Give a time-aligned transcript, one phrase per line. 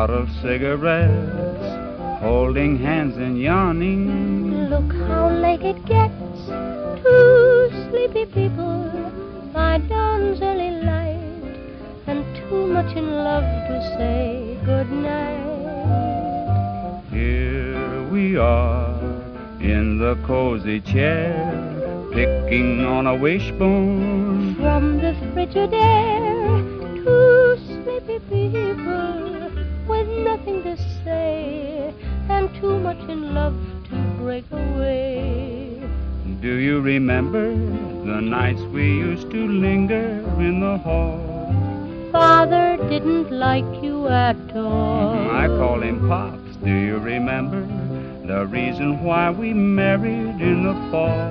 [0.00, 4.70] out of cigarettes, holding hands and yawning.
[4.70, 6.40] Look how late it gets.
[7.02, 8.80] Two sleepy people
[9.52, 11.54] by dawn's early light,
[12.06, 15.44] and too much in love to say good night.
[17.10, 18.98] Here we are
[19.60, 21.34] in the cozy chair,
[22.14, 24.54] picking on a wishbone.
[24.54, 29.39] From the Frigidaire, two sleepy people
[29.90, 31.92] with nothing to say,
[32.28, 33.56] and too much in love
[33.90, 35.82] to break away.
[36.40, 37.50] Do you remember
[38.10, 40.08] the nights we used to linger
[40.38, 41.18] in the hall?
[42.12, 45.30] Father didn't like you at all.
[45.30, 46.56] I call him Pops.
[46.64, 47.60] Do you remember
[48.26, 51.30] the reason why we married in the fall?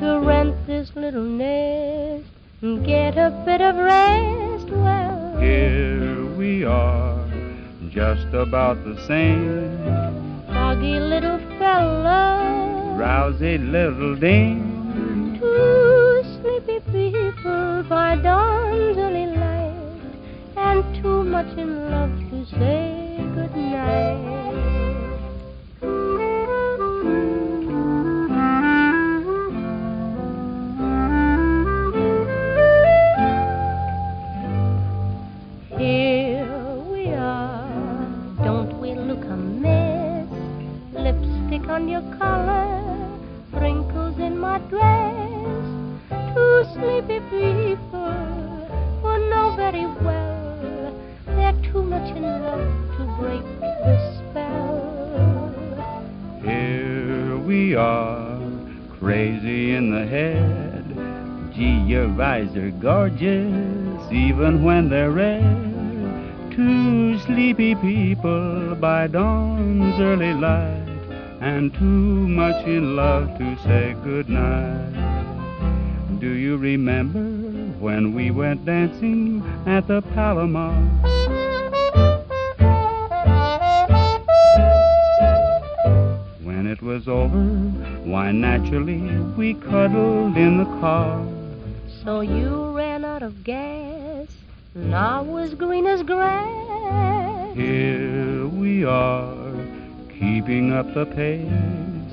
[0.00, 2.26] To rent this little nest
[2.62, 4.68] and get a bit of rest.
[4.70, 7.15] Well, Here we are,
[7.96, 10.44] just about the same.
[10.48, 12.94] foggy little fella.
[13.00, 15.38] Rousy little dame.
[15.40, 20.12] Two sleepy people by dawn's early light,
[20.58, 23.56] and too much in love to say good
[41.76, 42.82] on your collar,
[43.52, 45.62] wrinkles in my dress.
[46.32, 48.16] Two sleepy people
[49.02, 50.96] who know very well
[51.26, 55.52] they're too much in love to break the spell.
[56.42, 58.40] Here we are,
[58.98, 60.84] crazy in the head.
[61.54, 65.42] Gee, your eyes are gorgeous, even when they're red.
[66.56, 70.85] Two sleepy people by dawn's early light,
[71.40, 74.92] and too much in love to say goodnight.
[76.20, 77.24] Do you remember
[77.78, 80.72] when we went dancing at the Palomar?
[86.42, 87.44] When it was over,
[88.04, 89.00] why naturally
[89.36, 91.24] we cuddled in the car.
[92.02, 94.28] So you ran out of gas,
[94.74, 97.54] and I was green as grass.
[97.56, 99.45] Here we are,
[100.18, 102.12] keeping up the pace.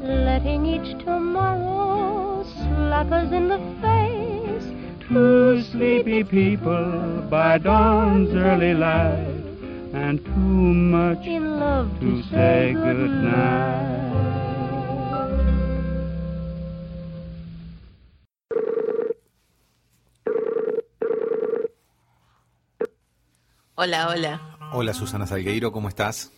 [0.00, 4.66] Letting each tomorrow slap us in the face.
[5.08, 9.44] Two sleepy people by dawn's early light,
[9.92, 13.98] and too much in love to say goodnight.
[23.74, 24.40] Hola, hola.
[24.72, 26.30] Hola Susana Salgueiro, ¿cómo estás?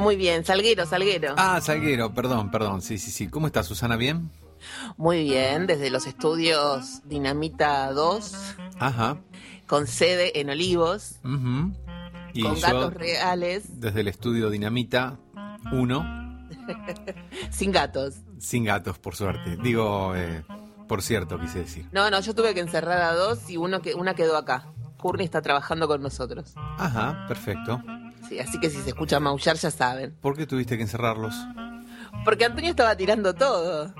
[0.00, 1.34] Muy bien, Salguero, Salguero.
[1.36, 3.28] Ah, Salguero, perdón, perdón, sí, sí, sí.
[3.28, 3.96] ¿Cómo estás Susana?
[3.96, 4.30] ¿Bien?
[4.96, 8.32] Muy bien, desde los estudios Dinamita 2,
[8.78, 9.18] Ajá.
[9.66, 11.72] con sede en Olivos, ujú.
[12.32, 15.18] Y con yo, gatos reales, desde el estudio Dinamita
[15.72, 16.48] 1,
[17.50, 18.16] sin gatos.
[18.38, 19.56] sin gatos, por suerte.
[19.62, 20.44] Digo, eh,
[20.88, 21.86] por cierto, quise decir.
[21.92, 24.66] No, no, yo tuve que encerrar a dos y uno que, una quedó acá.
[24.98, 26.52] Courtney está trabajando con nosotros.
[26.78, 27.82] Ajá, perfecto.
[28.28, 30.16] Sí, así que si se escucha maullar ya saben.
[30.20, 31.34] ¿Por qué tuviste que encerrarlos?
[32.24, 33.92] Porque Antonio estaba tirando todo.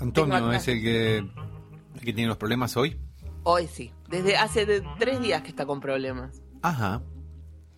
[0.00, 2.98] Antonio es el que, el que tiene los problemas hoy.
[3.44, 6.42] Hoy sí, desde hace de- tres días que está con problemas.
[6.62, 7.02] Ajá.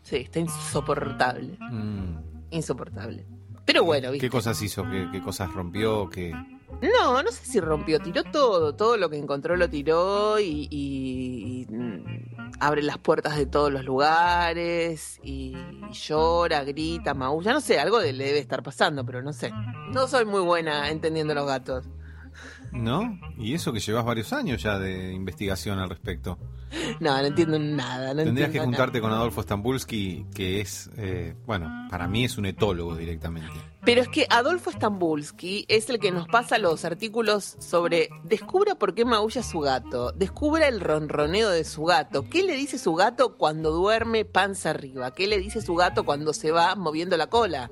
[0.03, 2.16] Sí, está insoportable, Mm.
[2.50, 3.27] insoportable.
[3.65, 4.27] Pero bueno, ¿viste?
[4.27, 4.82] ¿Qué cosas hizo?
[4.91, 6.09] ¿Qué, qué cosas rompió?
[6.09, 6.32] ¿Qué...
[6.81, 11.66] No, no sé si rompió, tiró todo, todo lo que encontró lo tiró y, y-
[11.69, 12.03] y, mm,
[12.60, 15.56] abre las puertas de todos los lugares y,
[15.92, 19.53] llora, grita, maulla, no sé, algo de- le debe estar pasando, pero no sé.
[19.92, 21.86] No soy muy buena entendiendo los gatos.
[22.72, 23.18] ¿No?
[23.38, 26.38] Y eso que llevas varios años ya de investigación al respecto.
[27.00, 28.12] No, no entiendo nada.
[28.12, 29.09] No Tendrías que juntarte nada.
[29.10, 33.54] con Adolfo Stambulski, que es, eh, bueno, para mí es un etólogo directamente.
[33.84, 38.94] Pero es que Adolfo Stambulski es el que nos pasa los artículos sobre descubra por
[38.94, 43.36] qué maulla su gato, descubra el ronroneo de su gato, qué le dice su gato
[43.38, 47.70] cuando duerme panza arriba, qué le dice su gato cuando se va moviendo la cola.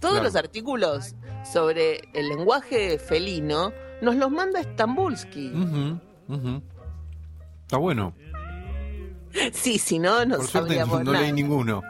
[0.00, 0.24] Todos Claro.
[0.28, 1.14] los artículos
[1.52, 3.70] sobre el lenguaje felino
[4.02, 5.52] nos los manda Stambulski.
[7.62, 8.14] Está bueno.
[9.52, 11.82] Sí, si no, no Por suerte no leí ninguno.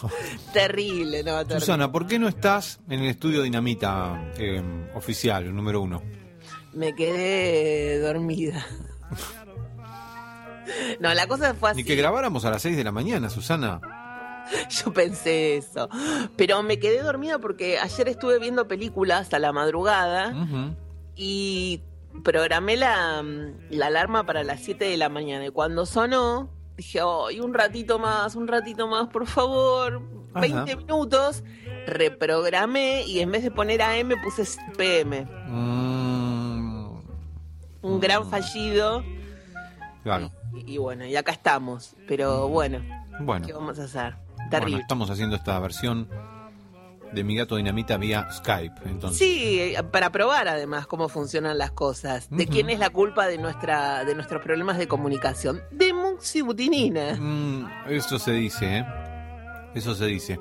[0.52, 1.60] Terrible, no, terrible.
[1.60, 4.62] Susana, ¿por qué no estás en el estudio Dinamita eh,
[4.94, 6.02] oficial, el número uno?
[6.72, 8.64] Me quedé dormida.
[11.00, 11.78] No, la cosa fue así.
[11.78, 13.80] Ni que grabáramos a las 6 de la mañana, Susana.
[14.70, 15.88] Yo pensé eso.
[16.36, 20.34] Pero me quedé dormida porque ayer estuve viendo películas a la madrugada
[21.16, 21.82] y
[22.24, 23.22] programé la,
[23.70, 25.46] la alarma para las 7 de la mañana.
[25.46, 30.02] Y cuando sonó, dije, ay, un ratito más, un ratito más, por favor.
[30.34, 30.40] Ajá.
[30.40, 31.42] 20 minutos.
[31.86, 34.44] Reprogramé y en vez de poner AM puse
[34.76, 35.26] PM.
[35.46, 37.00] Mm,
[37.82, 39.02] Un gran fallido.
[40.02, 40.30] claro.
[40.54, 41.94] Y, y bueno, y acá estamos.
[42.08, 42.80] Pero bueno,
[43.20, 44.14] Bueno, ¿qué vamos a hacer?
[44.58, 46.08] Bueno, estamos haciendo esta versión
[47.12, 48.82] de Mi Gato Dinamita vía Skype.
[48.86, 52.28] Entonces, Sí, para probar además cómo funcionan las cosas.
[52.30, 55.60] ¿De quién es la culpa de nuestra de nuestros problemas de comunicación?
[55.70, 57.14] De Muxibutinina.
[57.18, 58.86] Mm, eso se dice, ¿eh?
[59.74, 60.40] Eso se dice.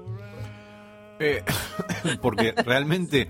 [1.20, 1.44] Eh,
[2.22, 3.30] porque realmente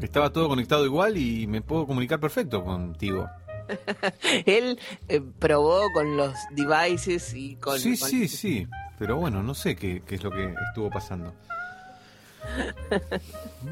[0.00, 3.28] estaba todo conectado igual y me puedo comunicar perfecto contigo.
[4.46, 4.78] Él
[5.08, 7.78] eh, probó con los devices y con...
[7.78, 8.66] sí, con- sí, sí.
[8.98, 11.32] Pero bueno, no sé qué, qué es lo que estuvo pasando.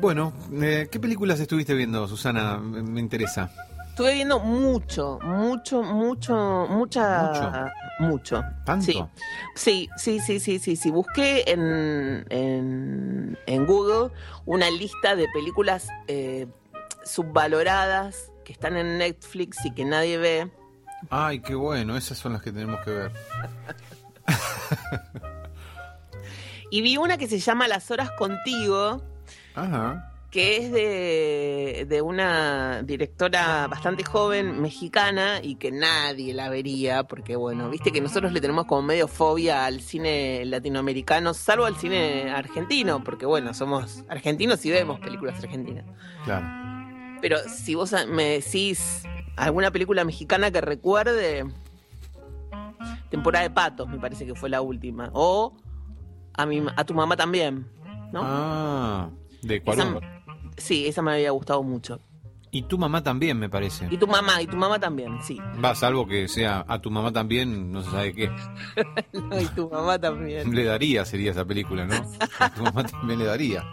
[0.00, 2.58] Bueno, eh, ¿qué películas estuviste viendo, Susana?
[2.58, 3.50] Me, me interesa.
[3.88, 7.72] Estuve viendo mucho, mucho, mucho, mucha...
[7.98, 8.44] Mucho.
[8.66, 8.84] ¿Tanto?
[8.84, 9.02] Sí.
[9.54, 10.90] Sí, sí, sí, sí, sí, sí.
[10.90, 14.12] Busqué en, en, en Google
[14.44, 16.46] una lista de películas eh,
[17.04, 20.50] subvaloradas que están en Netflix y que nadie ve.
[21.08, 23.12] Ay, qué bueno, esas son las que tenemos que ver.
[26.70, 29.00] Y vi una que se llama Las Horas Contigo,
[29.54, 30.12] Ajá.
[30.30, 37.36] que es de, de una directora bastante joven, mexicana, y que nadie la vería, porque
[37.36, 42.30] bueno, viste que nosotros le tenemos como medio fobia al cine latinoamericano, salvo al cine
[42.30, 45.84] argentino, porque bueno, somos argentinos y vemos películas argentinas.
[46.24, 46.46] Claro.
[47.20, 49.04] Pero si vos me decís
[49.36, 51.44] alguna película mexicana que recuerde,
[53.16, 55.56] Temporada de Patos me parece que fue la última, o
[56.34, 57.66] a, mi, a tu mamá también,
[58.12, 58.20] ¿no?
[58.22, 59.08] Ah,
[59.40, 60.00] de Cuarón.
[60.58, 61.98] sí, esa me había gustado mucho.
[62.50, 63.88] Y tu mamá también, me parece.
[63.90, 65.38] Y tu mamá, y tu mamá también, sí.
[65.64, 68.30] Va, salvo que sea a tu mamá también, no se sabe qué.
[69.40, 70.54] y tu mamá también.
[70.54, 71.94] Le daría, sería esa película, ¿no?
[72.38, 73.64] A tu mamá también le daría.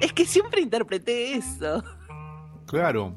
[0.00, 1.84] Es que siempre interpreté eso.
[2.66, 3.14] Claro.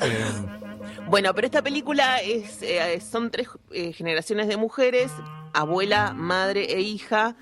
[0.00, 0.24] Eh,
[1.10, 5.10] Bueno, pero esta película es eh, son tres eh, generaciones de mujeres,
[5.52, 7.36] abuela, madre e hija.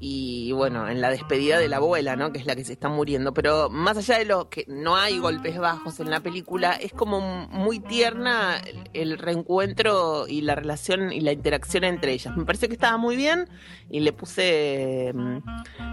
[0.00, 2.30] Y bueno, en la despedida de la abuela, ¿no?
[2.32, 3.32] Que es la que se está muriendo.
[3.32, 7.20] Pero más allá de lo que no hay golpes bajos en la película, es como
[7.48, 8.60] muy tierna
[8.92, 12.36] el- reencuentro y la relación y la interacción entre ellas.
[12.36, 13.48] Me parece que estaba muy bien
[13.88, 15.38] y le puse mm,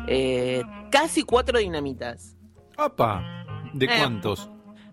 [0.07, 2.35] eh, casi cuatro dinamitas.
[2.77, 3.23] ¡Apa!
[3.73, 3.89] ¿De Eh.
[3.97, 4.49] cuántos?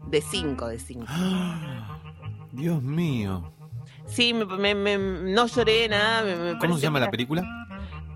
[0.07, 1.07] De cinco, de cinco.
[2.53, 3.53] Dios mío.
[4.07, 4.99] Sí, me, me- me-
[5.33, 6.23] no lloré nada.
[6.23, 7.45] me- ¿Cómo se llama la película?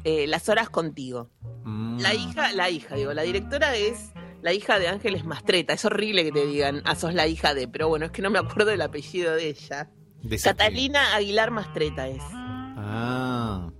[0.04, 1.30] eh, Las horas contigo.
[1.64, 2.00] Mm.
[2.00, 5.72] La hija, la hija, digo, la directora es la hija de Ángeles Mastreta.
[5.74, 8.30] Es horrible que te digan, ah, sos la hija de, pero bueno, es que no
[8.30, 9.90] me acuerdo del apellido de ella.
[10.22, 12.22] De Catalina Aguilar Mastreta es.
[12.32, 13.70] Ah.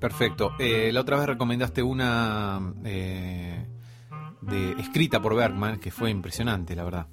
[0.00, 0.52] Perfecto.
[0.58, 3.66] Eh, la otra vez recomendaste una eh,
[4.42, 7.06] de escrita por Bergman que fue impresionante, la verdad.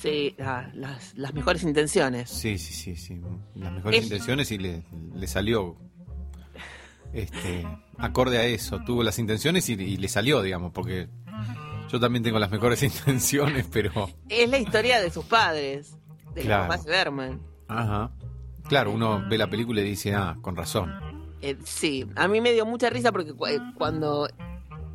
[0.00, 2.30] Sí, ah, las, las mejores intenciones.
[2.30, 3.20] Sí, sí, sí, sí.
[3.54, 4.82] Las mejores Es- intenciones y le,
[5.14, 5.76] le salió
[7.12, 7.66] este
[7.98, 8.80] acorde a eso.
[8.84, 11.08] Tuvo las intenciones y, y le salió, digamos, porque
[11.90, 15.96] yo también tengo las mejores intenciones, pero Es la historia de sus padres,
[16.34, 16.64] de Claro.
[16.66, 17.40] los papás Berman.
[17.68, 18.10] ajá.
[18.68, 20.94] Claro, uno ve la película y dice, ah, con razón.
[21.42, 24.28] Eh, sí, a mí me dio mucha risa porque cu- eh, cuando,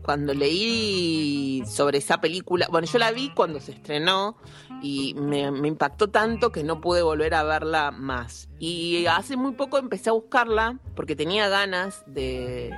[0.08, 4.38] cuando leí sobre esa película, bueno, yo la vi cuando se estrenó
[4.82, 8.48] y me, me impactó tanto que no pude volver a verla más.
[8.58, 12.72] Y hace muy poco empecé a buscarla porque tenía ganas de,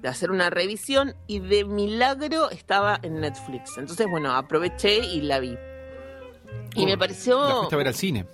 [0.00, 3.78] de hacer una revisión y de milagro estaba en Netflix.
[3.78, 5.56] Entonces, bueno, aproveché y la vi.
[6.74, 7.46] Y me pareció...
[7.46, 8.26] La fuiste a ver al cine.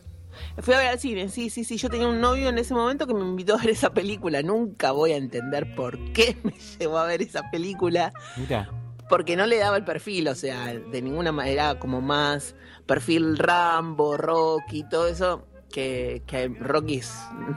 [0.58, 1.76] Fui a ver al cine, sí, sí, sí.
[1.76, 4.42] Yo tenía un novio en ese momento que me invitó a ver esa película.
[4.42, 8.12] Nunca voy a entender por qué me llevó a ver esa película.
[8.36, 8.70] Mira.
[9.08, 12.54] Porque no le daba el perfil, o sea, de ninguna manera como más
[12.84, 15.46] perfil Rambo, Rocky, todo eso.
[15.70, 17.14] Que, que Rocky es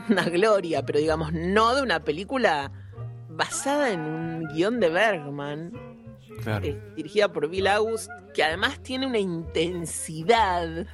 [0.09, 2.69] una gloria, pero digamos, no de una película
[3.29, 5.71] basada en un guion de Bergman,
[6.43, 6.65] Claro.
[6.65, 10.85] eh, dirigida por Bill August, que además tiene una intensidad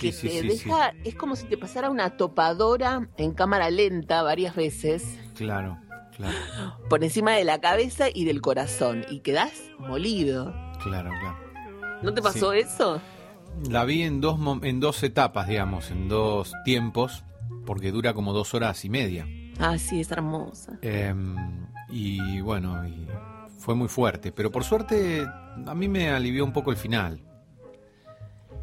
[0.00, 0.68] que Sí, te sí, sí.
[0.68, 5.04] deja, es como si te pasara una topadora en cámara lenta varias veces
[5.36, 5.78] Claro,
[6.16, 6.34] claro,
[6.88, 10.52] por encima de la cabeza y del corazón y quedás molido.
[10.82, 11.38] claro, claro.
[12.02, 13.00] ¿No te pasó eso?
[13.68, 17.24] La vi en dos, en dos etapas, digamos, en dos tiempos,
[17.66, 19.26] porque dura como dos horas y media.
[19.58, 20.78] Ah, sí, es hermosa.
[20.82, 21.14] Eh,
[21.90, 23.06] y bueno, y
[23.58, 25.26] fue muy fuerte, pero por suerte
[25.66, 27.20] a mí me alivió un poco el final.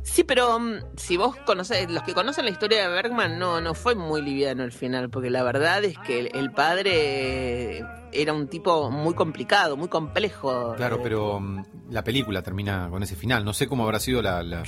[0.09, 3.73] Sí, pero mm, si vos conocés, los que conocen la historia de Bergman, no, no
[3.73, 7.83] fue muy liviano el final, porque la verdad es que el, el padre
[8.13, 10.73] era un tipo muy complicado, muy complejo.
[10.75, 13.43] Claro, Eh, pero mm, la película termina con ese final.
[13.45, 14.63] No sé cómo habrá sido la, la-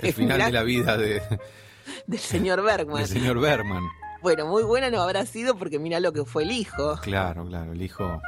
[0.00, 1.22] el final de la vida de,
[2.06, 2.96] Del señor Bergman.
[2.96, 3.84] del señor Berman.
[4.22, 6.98] Bueno, muy buena no habrá sido porque mira lo que fue el hijo.
[7.02, 8.20] Claro, claro, el hijo.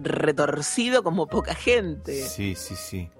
[0.00, 2.22] Retorcido como poca gente.
[2.26, 3.10] Sí, sí, sí.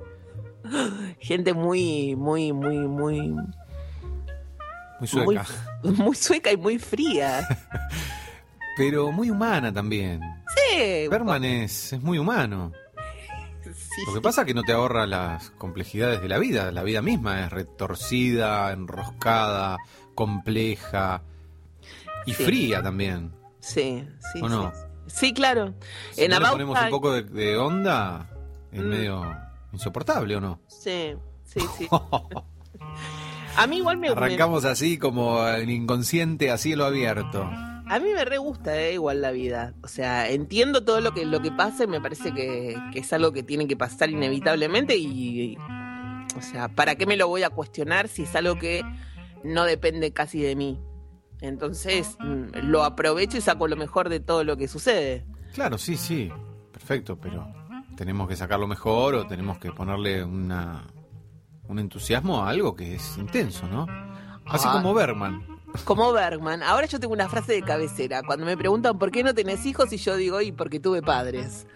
[1.20, 3.30] Gente muy, muy, muy, muy,
[5.00, 5.46] Muy sueca.
[5.82, 7.46] muy, muy sueca y muy fría.
[8.76, 10.20] Pero muy humana también.
[10.54, 12.72] Sí, Berman es, es muy humano.
[13.64, 14.02] sí.
[14.06, 16.70] Lo que pasa es que no te ahorra las complejidades de la vida.
[16.70, 19.76] La vida misma es retorcida, enroscada,
[20.14, 21.22] compleja
[22.24, 22.44] y Sí.
[22.44, 23.32] fría también.
[23.60, 24.70] Sí, sí, ¿O no?
[24.72, 24.78] sí.
[25.08, 25.74] Sí, claro.
[26.12, 28.28] Si en no le ponemos un poco de, de onda,
[28.70, 28.88] es Mm.
[28.88, 29.36] medio
[29.72, 30.60] insoportable, ¿o no?
[30.68, 31.88] Sí, sí, sí.
[33.56, 37.42] A mí igual me, Arrancamos así como en inconsciente a cielo abierto.
[37.42, 39.74] a mí me re gusta eh, igual la vida.
[39.82, 43.12] O sea, entiendo todo lo que lo que pasa y me parece que, que es
[43.12, 45.06] algo que tiene que pasar inevitablemente y,
[45.54, 45.58] y-
[46.36, 48.82] o sea, ¿para qué me lo voy a cuestionar si es algo que
[49.42, 50.78] no depende casi de mí?
[51.40, 55.24] Entonces, mm, lo aprovecho y saco lo mejor de todo lo que sucede.
[55.52, 56.30] Claro, sí, sí,
[56.72, 57.48] perfecto, pero
[57.98, 60.84] tenemos que sacarlo mejor o tenemos que ponerle una,
[61.66, 63.86] un entusiasmo a algo que es intenso, ¿no?
[64.46, 64.74] Así Ah.
[64.74, 65.44] como Berman.
[65.84, 66.62] Como Bergman.
[66.62, 68.22] Ahora yo tengo una frase de cabecera.
[68.22, 71.66] Cuando me preguntan por qué no tenés hijos y yo digo, y porque tuve padres.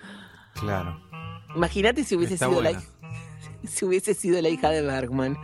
[0.54, 1.00] Claro.
[1.56, 2.86] Imagínate si hubiese Está sido la buena.
[3.64, 5.36] si hubiese sido la hija de Bergman.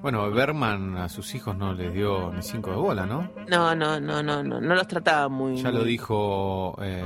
[0.00, 3.30] Bueno, Berman a sus hijos no les dio ni cinco de bola, ¿no?
[3.48, 5.56] No, no, no, no, no, no los trataba muy.
[5.58, 7.04] Ya lo dijo eh,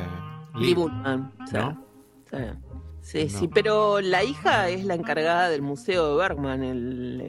[0.55, 1.85] Lee Lee, Bullman, ¿no?
[2.31, 2.37] sí.
[3.11, 3.39] Sí, No.
[3.39, 6.63] sí, pero la hija es la encargada del museo de Bergman.
[6.63, 7.21] El,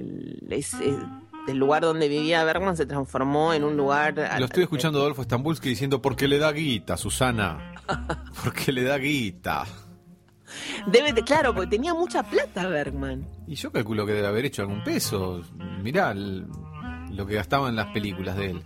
[0.44, 0.98] el- es- es-
[1.48, 4.14] del lugar donde vivía Bergman se transformó en un lugar.
[4.38, 7.74] Lo estoy escuchando a Adolfo Stambulski diciendo, porque le da guita, Susana.
[8.44, 9.66] Porque le da guita.
[10.88, 13.28] Debe de, claro, porque tenía mucha plata Bergman.
[13.48, 15.42] Y yo calculo que debe haber hecho algún peso.
[15.82, 16.46] Mirá el-
[17.12, 18.62] lo que gastaba en las películas de él.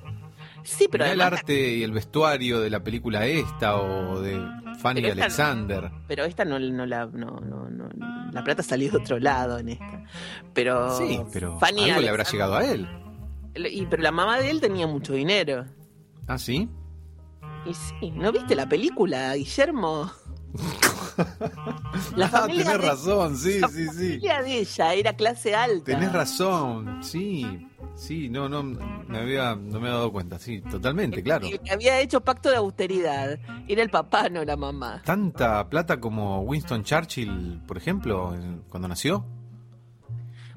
[0.63, 4.33] Sí, pero Mirá el además- arte y el vestuario de la película esta o de
[4.79, 5.91] Fanny Pero esta- Alexander.
[6.07, 7.89] Pero esta no, no la no, no, no,
[8.31, 10.03] la plata salió de otro lado en esta.
[10.53, 12.87] Pero Sí, pero Fanny algo le habrá llegado a él.
[13.55, 15.65] Y pero la mamá de él tenía mucho dinero.
[16.27, 16.69] ¿Ah, sí?
[17.65, 20.11] Y sí, ¿no viste la película, Guillermo?
[22.15, 23.87] La ah, tenés de- razón, sí, la sí, sí.
[23.89, 25.85] familia de ella era clase alta.
[25.85, 27.67] Tenés razón, sí.
[27.95, 31.47] Sí, no, no me había, no me había dado cuenta, sí, totalmente, claro.
[31.47, 33.39] Y había hecho pacto de austeridad.
[33.67, 35.01] Era el papá, no la mamá.
[35.05, 39.25] Tanta plata como Winston Churchill, por ejemplo, en- cuando nació.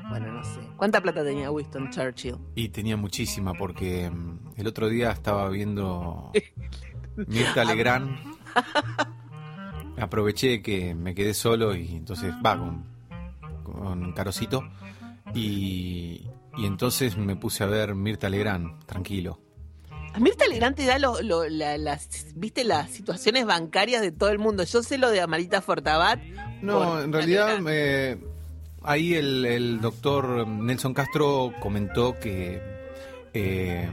[0.09, 0.61] Bueno, no sé.
[0.76, 2.37] ¿Cuánta plata tenía Winston Churchill?
[2.55, 6.33] Y tenía muchísima, porque mm, el otro día estaba viendo
[7.28, 8.16] Mirta Legrand.
[9.99, 12.85] Aproveché que me quedé solo y entonces va con,
[13.62, 14.62] con Carosito.
[15.35, 19.41] Y, y entonces me puse a ver Mirta Legrand, tranquilo.
[20.15, 24.31] A Mirta Legrand te da lo- lo- la- las, viste, las situaciones bancarias de todo
[24.31, 24.65] el mundo.
[24.65, 26.21] Yo sé lo de Amarita Fortabat.
[26.63, 28.17] No, en realidad eh,
[28.83, 32.63] ahí el, el doctor Nelson Castro comentó que
[33.35, 33.91] eh,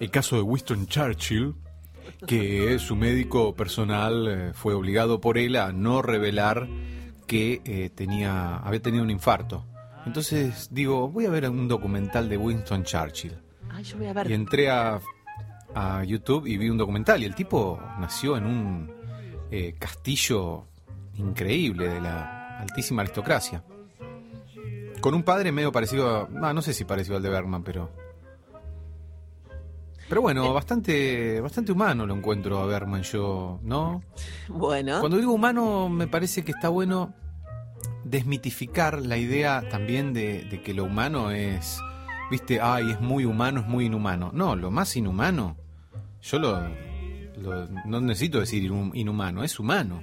[0.00, 1.54] el caso de Winston Churchill,
[2.26, 6.68] que su médico personal eh, fue obligado por él a no revelar
[7.26, 9.66] que eh, tenía, había tenido un infarto.
[10.06, 13.36] Entonces digo, voy a ver un documental de Winston Churchill.
[13.82, 14.30] Yo voy a ver.
[14.30, 15.00] Y entré a,
[15.74, 18.92] a YouTube y vi un documental y el tipo nació en un
[19.50, 20.66] eh, castillo
[21.16, 23.62] increíble de la altísima aristocracia.
[25.00, 26.28] Con un padre medio parecido a...
[26.42, 27.90] ah, no sé si parecido al de Bergman, pero...
[30.08, 34.02] Pero bueno, bastante, bastante humano lo encuentro a Bergman yo, ¿no?
[34.48, 37.14] Bueno, Cuando digo humano me parece que está bueno
[38.04, 41.78] desmitificar la idea también de, de que lo humano es,
[42.30, 44.30] viste, ay, es muy humano, es muy inhumano.
[44.32, 45.56] No, lo más inhumano,
[46.22, 46.60] yo lo,
[47.38, 50.02] lo- no necesito decir inhum- inhumano, es humano,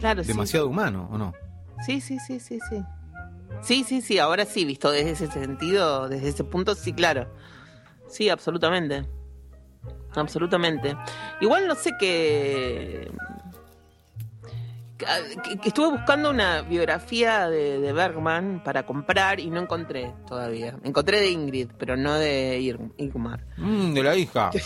[0.00, 0.28] claro, sí.
[0.28, 1.34] demasiado humano, ¿o no?
[1.84, 2.82] Sí, sí, sí, sí, sí.
[3.62, 7.32] Sí, sí, sí, ahora sí, visto desde ese sentido, desde ese punto, sí, claro.
[8.08, 9.06] Sí, absolutamente.
[10.14, 10.96] Absolutamente.
[11.40, 13.10] Igual no sé qué.
[14.98, 20.76] Que estuve buscando una biografía de, de Bergman para comprar y no encontré todavía.
[20.84, 22.58] Encontré de Ingrid, pero no de
[22.98, 23.44] Ingmar.
[23.56, 24.50] Mm, de la hija.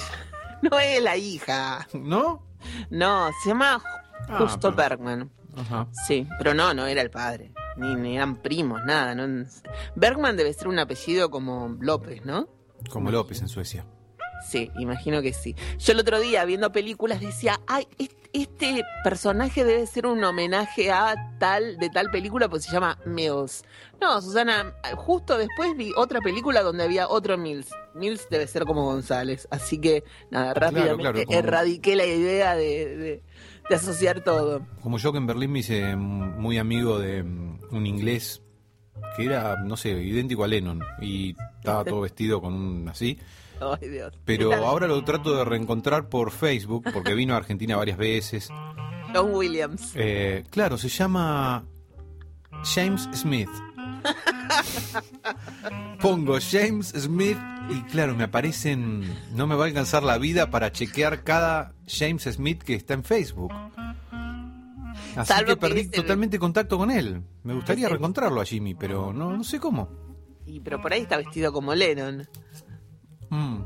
[0.61, 1.87] No es la hija.
[1.93, 2.43] ¿No?
[2.91, 3.81] No, se llama
[4.29, 5.31] Ah, Justo pero- Bergman.
[5.57, 5.87] Ajá.
[5.93, 7.53] Sí, pero no, no era el padre.
[7.77, 9.15] Ni, ni eran primos, nada.
[9.15, 9.45] No.
[9.95, 12.49] Bergman debe ser un apellido como López, ¿no?
[12.91, 13.87] Como López en Suecia.
[14.47, 15.55] Sí, imagino que sí.
[15.79, 20.91] Yo el otro día viendo películas decía, ay, est- este personaje debe ser un homenaje
[20.91, 23.65] a tal, de tal película, pues se llama Mills.
[24.01, 27.71] No, Susana, justo después vi otra película donde había otro Mills.
[27.95, 29.49] Mills debe ser como González.
[29.51, 33.23] Así que, nada, rápidamente claro, erradiqué la idea de, de-
[33.69, 34.67] de asociar todo.
[34.83, 38.41] Como yo que en Berlín me hice muy amigo de mm, un inglés
[39.17, 43.19] que era, no sé, idéntico a Lennon y estaba todo vestido con un así.
[43.81, 44.13] Ay, Dios.
[44.25, 48.49] Pero ahora lo trato de reencontrar por Facebook porque vino a Argentina varias veces.
[49.15, 49.93] John Williams.
[49.95, 51.65] Eh, claro, se llama
[52.75, 53.49] James Smith.
[56.01, 57.39] Pongo James Smith
[57.71, 59.03] y claro, me aparecen,
[59.35, 63.03] no me va a alcanzar la vida para chequear cada James Smith que está en
[63.05, 63.53] Facebook.
[65.17, 67.23] Así Salvo que que perdí el- totalmente contacto con él.
[67.43, 69.89] Me gustaría reencontrarlo a Jimmy, pero no, no sé cómo.
[70.47, 72.27] Y, pero por ahí está vestido como Lennon.
[73.31, 73.59] Mm,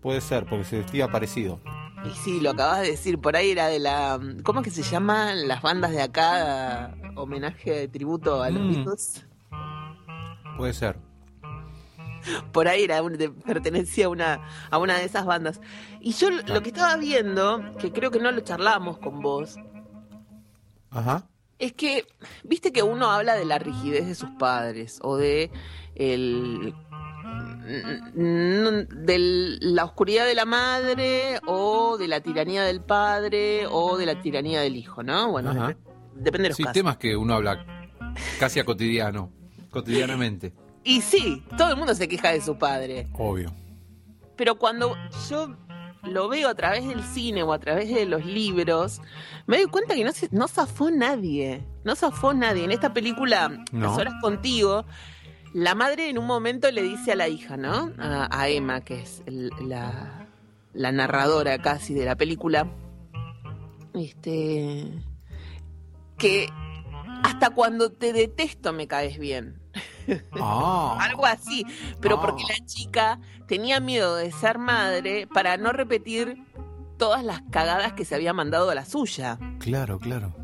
[0.00, 1.60] puede ser, porque se vestía parecido.
[2.04, 4.18] Y sí, lo acabas de decir, por ahí era de la...
[4.42, 6.94] ¿Cómo es que se llaman las bandas de acá?
[7.14, 8.68] Homenaje, tributo a los Mm.
[8.74, 9.26] Beatles.
[10.56, 10.96] Puede ser.
[12.52, 15.60] Por ahí era, de- pertenecía a una, a una de esas bandas.
[16.00, 19.56] Y yo lo- lo que estaba viendo, que creo que no lo charlamos con vos,
[20.90, 21.26] Ajá.
[21.58, 22.06] es que,
[22.44, 25.50] viste que uno habla de la rigidez de sus padres o de
[25.94, 26.74] el
[27.74, 34.20] de la oscuridad de la madre o de la tiranía del padre o de la
[34.20, 35.30] tiranía del hijo, ¿no?
[35.30, 35.76] Bueno, Ajá.
[36.14, 36.74] depende de los Sí, casos.
[36.74, 37.64] temas que uno habla
[38.38, 39.30] casi a cotidiano,
[39.70, 40.52] cotidianamente.
[40.84, 43.08] Y sí, todo el mundo se queja de su padre.
[43.14, 43.52] Obvio.
[44.36, 44.96] Pero cuando
[45.28, 45.54] yo
[46.04, 49.02] lo veo a través del cine o a través de los libros,
[49.46, 51.62] me doy cuenta que no, se, no zafó nadie.
[51.84, 52.64] No zafó nadie.
[52.64, 53.88] En esta película, No.
[53.88, 54.86] Las horas contigo,
[55.52, 57.92] la madre en un momento le dice a la hija, ¿no?
[57.98, 60.26] A, a Emma, que es el- la,
[60.72, 62.66] la narradora casi de la película,
[63.94, 64.86] este,
[66.16, 66.48] que
[67.24, 69.60] hasta cuando te detesto me caes bien.
[70.32, 71.64] Ah, Algo así,
[72.00, 72.20] pero Ah.
[72.22, 76.44] porque la chica tenía miedo de ser madre para no repetir
[76.98, 79.38] todas las cagadas que se había mandado a la suya.
[79.58, 80.34] claro, claro.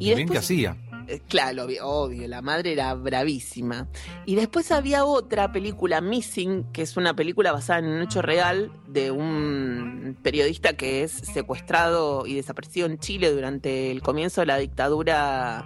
[0.00, 0.76] Y Bien que después, hacía.
[1.08, 3.88] Eh, claro, obvio, la madre era bravísima.
[4.26, 8.70] Y después había otra película, Missing, que es una película basada en un hecho real
[8.86, 14.58] de un periodista que es secuestrado y desaparecido en Chile durante el comienzo de la
[14.58, 15.64] dictadura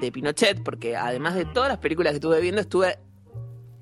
[0.00, 2.98] de Pinochet, porque además de todas las películas que estuve viendo, estuve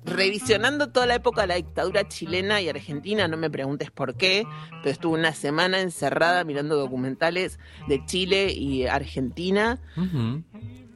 [0.07, 4.45] revisionando toda la época de la dictadura chilena y argentina, no me preguntes por qué,
[4.81, 9.79] pero estuve una semana encerrada mirando documentales de Chile y Argentina.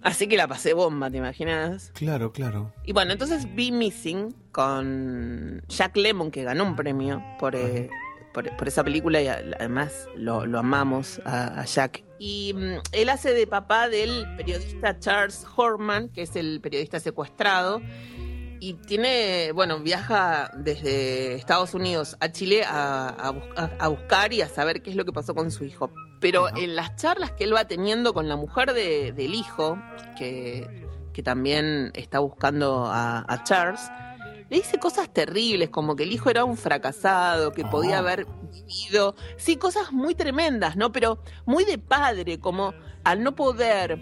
[0.03, 1.91] Así que la pasé bomba, ¿te imaginas?
[1.93, 2.73] Claro, claro.
[2.85, 7.89] Y bueno, entonces vi Missing con Jack Lemmon, que ganó un premio por, eh,
[8.33, 12.03] por, por esa película y además lo, lo amamos a, a Jack.
[12.19, 17.81] Y mm, él hace de papá del periodista Charles Horman, que es el periodista secuestrado.
[18.63, 23.33] Y tiene, bueno, viaja desde Estados Unidos a Chile a-
[23.79, 25.91] a buscar y a saber qué es lo que pasó con su hijo.
[26.21, 26.57] Pero Ajá.
[26.57, 29.77] en las charlas que él va teniendo con la mujer de- del hijo,
[30.17, 33.81] que, que también está buscando a, a Charles,
[34.49, 39.15] le dice cosas terribles, como que el hijo era un fracasado, que podía haber vivido.
[39.37, 40.91] Sí, cosas muy tremendas, ¿no?
[40.91, 43.99] Pero muy de padre, como al no poder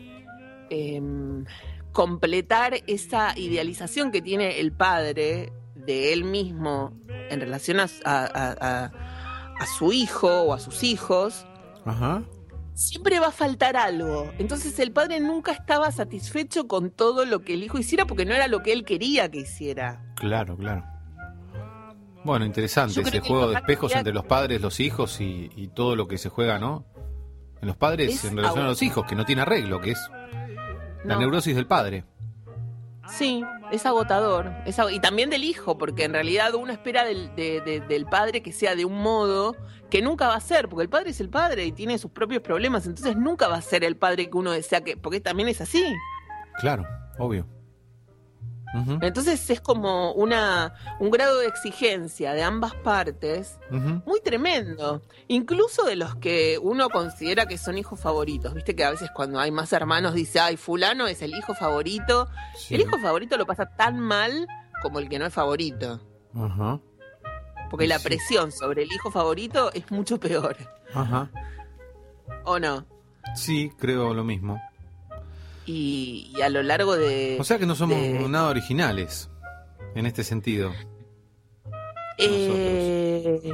[0.69, 1.45] em,
[1.91, 6.93] completar esa idealización que tiene el padre de él mismo
[7.29, 8.91] en relación a, a- a- a-
[9.59, 11.45] a su hijo o a sus hijos,
[11.89, 12.23] Ajá.
[12.73, 14.31] siempre va a faltar algo.
[14.37, 18.33] Entonces el padre nunca estaba satisfecho con todo lo que el hijo hiciera porque no
[18.33, 20.01] era lo que él quería que hiciera.
[20.15, 20.83] Claro, claro.
[22.23, 25.95] Bueno, interesante ese juego de espejos quería- entre los padres, los hijos y, y todo
[25.95, 26.85] lo que se juega, ¿no?
[27.61, 29.99] En los padres Es en relación a los hijos, que no tiene arreglo, que es
[31.03, 31.19] la No.
[31.21, 32.05] neurosis del padre.
[33.11, 34.51] Sí, es agotador.
[34.65, 38.41] Es y también del hijo, porque en realidad uno espera del, de- de- del padre
[38.41, 39.55] que sea de un modo
[39.89, 42.41] que nunca va a ser, porque el padre es el padre y tiene sus propios
[42.43, 45.61] problemas, entonces nunca va a ser el padre que uno desea que, porque también es
[45.61, 45.83] así.
[46.59, 46.85] Claro,
[47.17, 47.47] obvio.
[49.01, 53.57] Entonces es como una, un grado de exigencia de ambas partes
[54.05, 55.01] muy tremendo.
[55.27, 58.53] Incluso de los que uno considera que son hijos favoritos.
[58.53, 62.27] Viste que a veces cuando hay más hermanos dice, ay, fulano es el hijo favorito.
[62.55, 62.75] Sí.
[62.75, 64.47] El hijo favorito lo pasa tan mal
[64.83, 65.99] como el que no es favorito.
[66.35, 66.79] Ajá,
[67.71, 70.55] Porque la presión sobre el hijo favorito es mucho peor.
[70.93, 71.29] ajá.
[72.45, 72.85] ¿O no?
[73.35, 74.61] Sí, creo lo mismo.
[75.71, 77.37] Y, y a lo largo de...
[77.39, 79.29] O sea que no somos de- nada originales
[79.93, 80.71] en este sentido.
[82.17, 83.53] Eh,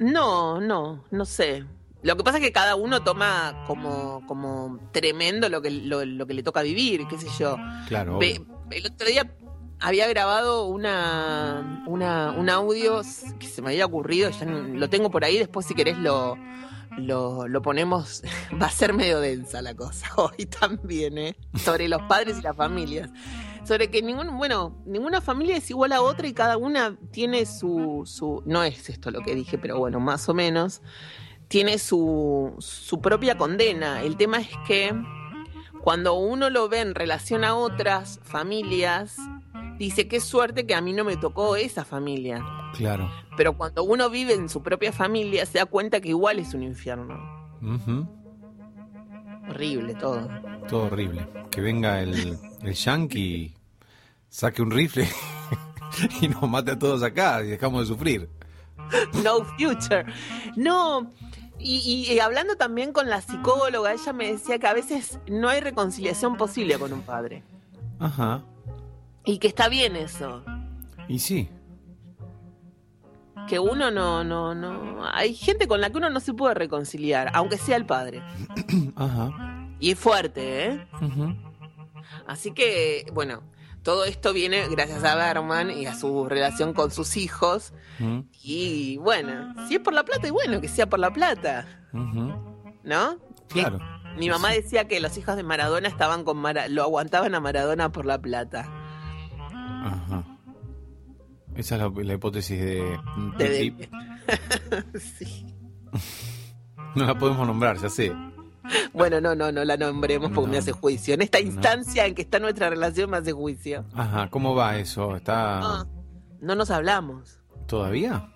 [0.00, 1.64] no, no, no sé.
[2.02, 6.26] Lo que pasa es que cada uno toma como, como tremendo lo que, lo, lo
[6.26, 7.56] que le toca vivir, qué sé yo.
[7.88, 8.18] Claro.
[8.18, 9.32] Ve- el otro día
[9.80, 13.00] había grabado una, una, un audio
[13.38, 16.36] que se me había ocurrido, ya lo tengo por ahí, después si querés lo,
[16.98, 18.22] lo, ponemos,
[18.60, 21.36] va a ser medio densa la cosa hoy también, ¿eh?
[21.54, 23.10] Sobre los padres y las familias.
[23.64, 28.02] Sobre que ningún, bueno, ninguna familia es igual a otra y cada una tiene su,
[28.06, 30.80] su, no es esto lo que dije, pero bueno, más o menos,
[31.48, 34.02] tiene su, su propia condena.
[34.02, 34.94] El tema es que
[35.82, 39.16] cuando uno lo ve en relación a otras familias,
[39.78, 42.44] dice qué suerte que a mí no me tocó esa familia.
[42.74, 43.10] Claro.
[43.36, 46.62] Pero cuando uno vive en su propia familia, se da cuenta que igual es un
[46.62, 47.16] infierno.
[49.48, 50.28] Horrible todo.
[50.68, 51.26] Todo horrible.
[51.50, 53.54] Que venga el, el yankee,
[54.28, 55.08] saque un rifle
[56.20, 58.28] y nos mate a todos acá y dejamos de sufrir.
[59.24, 60.04] No future.
[60.56, 61.10] No.
[61.58, 65.48] Y, y- y hablando también con la psicóloga, ella me decía que a veces no
[65.48, 67.42] hay reconciliación posible con un padre.
[67.98, 68.44] Ajá.
[69.28, 70.42] Y que está bien eso.
[71.06, 71.48] Y sí.
[73.46, 75.02] Que uno no, no, no.
[75.12, 78.22] Hay gente con la que uno no se puede reconciliar, aunque sea el padre.
[78.96, 79.66] Ajá.
[79.80, 80.86] Y es fuerte, ¿eh?
[81.00, 81.34] Ujú.
[82.26, 83.42] Así que, bueno,
[83.82, 87.72] todo esto viene gracias a Berman y a su relación con sus hijos.
[88.00, 88.24] Ujú.
[88.42, 92.32] Y bueno, si es por la plata, y bueno, que sea por la plata, Ujú.
[92.82, 93.18] ¿no?
[93.48, 93.78] Que Claro.
[94.16, 97.92] Mi mamá decía que los hijos de Maradona estaban con Mara- lo aguantaban a Maradona
[97.92, 98.68] por la plata.
[99.88, 100.24] Ajá.
[101.54, 102.98] Esa es la, la hipótesis de...
[103.38, 103.88] De-
[105.00, 105.46] sí.
[106.94, 108.12] No la podemos nombrar, ya sé.
[108.92, 110.52] Bueno, no, no, no la nombremos porque No.
[110.52, 111.14] me hace juicio.
[111.14, 111.46] En esta No.
[111.46, 113.84] instancia en que está nuestra relación me hace juicio.
[113.94, 115.14] Ajá, ¿cómo va eso?
[115.16, 115.86] ¿Está Ah,
[116.40, 117.40] no nos hablamos.
[117.66, 118.32] todavía?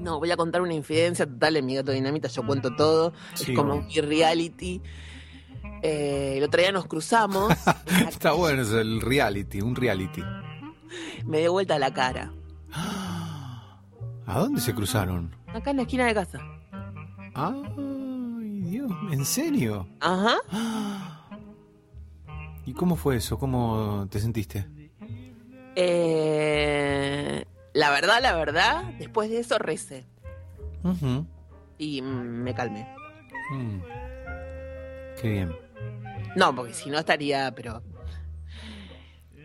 [0.00, 3.12] No, voy a contar una infidencia total en mi gato dinamita, yo cuento todo.
[3.34, 3.88] Sí, es como bueno.
[3.88, 4.82] mi reality.
[5.82, 7.52] Eh, el otro día nos cruzamos,
[8.08, 10.22] Está bueno, es el reality, un reality.
[11.24, 12.32] me dio vuelta la cara.
[12.72, 15.34] ¿A dónde se cruzaron?
[15.54, 16.40] Acá en la esquina de casa.
[17.34, 19.86] Ay, Dios, ¿en serio?
[20.00, 20.36] Ajá.
[22.64, 23.38] ¿Y cómo fue eso?
[23.38, 24.66] ¿Cómo te sentiste?
[25.76, 30.04] Eh, la verdad, la verdad, después de eso recé
[30.82, 31.26] Ujú.
[31.78, 32.88] y me calmé.
[33.52, 33.78] Mm.
[35.20, 35.52] Qué bien.
[36.36, 37.82] No, porque si no estaría, pero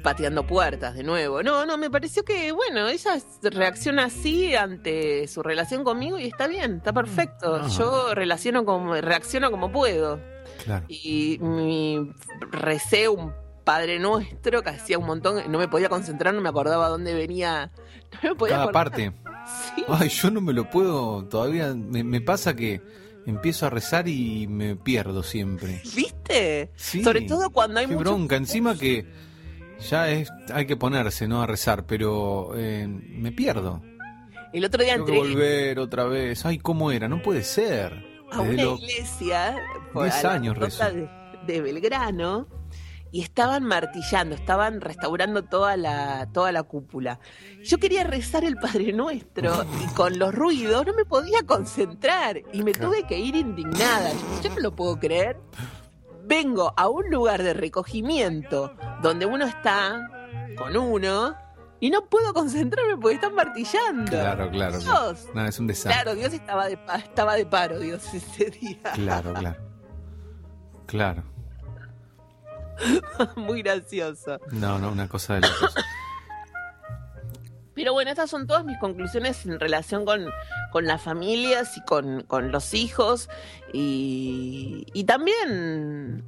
[0.03, 1.43] pateando puertas de nuevo.
[1.43, 6.47] No, no, me pareció que, bueno, ella reacciona así ante su relación conmigo y está
[6.47, 7.59] bien, está perfecto.
[7.63, 7.67] Ah.
[7.77, 10.19] Yo relaciono como, reacciono como puedo.
[10.63, 10.85] Claro.
[10.89, 12.11] Y mi
[12.51, 16.89] recé un Padre Nuestro que hacía un montón, no me podía concentrar, no me acordaba
[16.89, 17.71] dónde venía.
[18.23, 18.83] No me podía Cada acordar.
[18.91, 19.13] parte.
[19.75, 19.85] Sí.
[19.87, 21.73] Ay, yo no me lo puedo todavía.
[21.73, 22.81] Me, me pasa que
[23.25, 25.81] empiezo a rezar y me pierdo siempre.
[25.95, 26.71] ¿Viste?
[26.75, 27.03] Sí.
[27.03, 28.35] Sobre todo cuando hay Qué mucho bronca.
[28.35, 29.05] Encima que
[29.89, 31.41] ya es, hay que ponerse, ¿no?
[31.41, 33.81] A rezar, pero eh, me pierdo.
[34.53, 36.45] El otro día Tengo que volver otra vez.
[36.45, 37.07] Ay, ¿cómo era?
[37.07, 37.93] No puede ser.
[38.31, 39.55] a Desde una iglesia
[39.93, 40.83] por 10 a la años rezo.
[40.91, 41.09] de,
[41.47, 42.47] de Belgrano
[43.11, 47.19] y estaban martillando, estaban restaurando toda la, toda la cúpula.
[47.63, 52.63] Yo quería rezar el Padre Nuestro y con los ruidos no me podía concentrar y
[52.63, 54.11] me tuve que ir indignada.
[54.41, 55.37] Yo, no lo puedo creer.
[56.23, 60.09] Vengo a un lugar de recogimiento donde uno está
[60.57, 61.35] con uno
[61.81, 64.11] y no puedo concentrarme porque están martillando.
[64.11, 64.79] Claro, claro.
[64.79, 65.27] Dios.
[65.33, 65.93] No, es un desastre.
[65.93, 68.79] Claro, Dios estaba de, estaba de paro, Dios, ese día.
[68.93, 69.59] Claro, claro.
[70.85, 71.30] Claro.
[73.35, 74.39] Muy gracioso.
[74.51, 75.75] No, no, una cosa de locos.
[77.73, 80.29] Pero bueno, estas son todas mis conclusiones en relación con,
[80.71, 83.29] con las familias y con, con los hijos.
[83.73, 86.23] Y, y también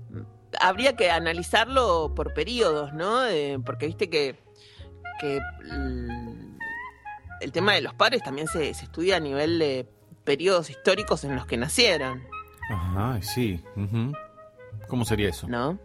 [0.59, 3.25] habría que analizarlo por periodos, ¿no?
[3.25, 4.39] Eh, porque viste que,
[5.19, 5.41] que
[7.41, 9.87] el, tema de los padres también se, se estudia a nivel de
[10.23, 12.23] periodos históricos en los que nacieron,
[12.69, 13.61] Ajá, sí.
[14.87, 15.47] ¿Cómo sería eso?
[15.47, 15.79] ¿no?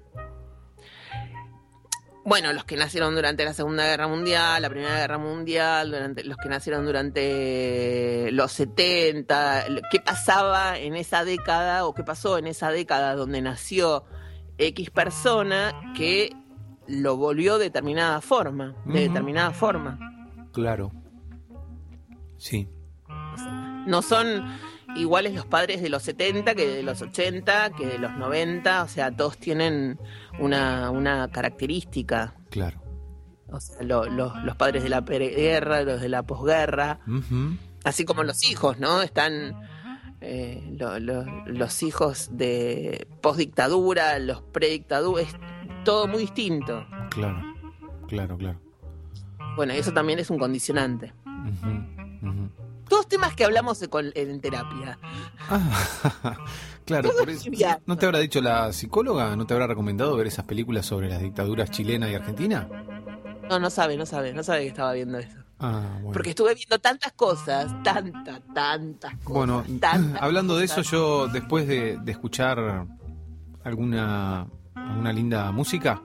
[2.28, 6.36] Bueno, los que nacieron durante la Segunda Guerra Mundial, la Primera Guerra Mundial, durante, los
[6.36, 12.70] que nacieron durante los 70, qué pasaba en esa década o qué pasó en esa
[12.70, 14.04] década donde nació
[14.58, 16.36] X persona que
[16.86, 19.98] lo volvió de determinada forma, de determinada forma.
[20.52, 20.92] Claro.
[22.36, 22.68] Sí.
[23.86, 24.44] No son
[24.96, 28.88] iguales los padres de los 70 que de los 80, que de los 90, o
[28.88, 29.98] sea, todos tienen
[30.38, 32.34] una, una característica.
[32.50, 32.80] Claro.
[33.50, 37.00] O sea, lo- lo- los padres de la preguerra, los de la posguerra,
[37.84, 39.02] así como los hijos, ¿no?
[39.02, 39.56] Están
[40.20, 45.28] eh, lo- lo- los hijos de postdictadura, los predictadura, es
[45.84, 46.84] todo muy distinto.
[47.10, 47.40] Claro.
[48.08, 48.60] Claro, claro.
[49.54, 51.12] Bueno, eso también es un condicionante.
[52.98, 53.80] Todos temas que hablamos
[54.16, 54.98] en terapia.
[55.48, 56.36] Ah,
[56.84, 57.48] claro, por eso-.
[57.86, 59.36] ¿No te habrá dicho la psicóloga?
[59.36, 62.68] ¿No te habrá recomendado ver esas películas sobre las dictaduras chilena y argentina?
[63.48, 65.38] No, no sabe, no sabe, no sabe que estaba viendo eso.
[65.60, 66.10] Ah, bueno.
[66.10, 69.32] Porque estuve viendo tantas cosas, tantas, tantas cosas.
[69.32, 72.84] Bueno, tantas hablando de eso, yo después de, de escuchar
[73.62, 76.02] alguna, alguna linda música,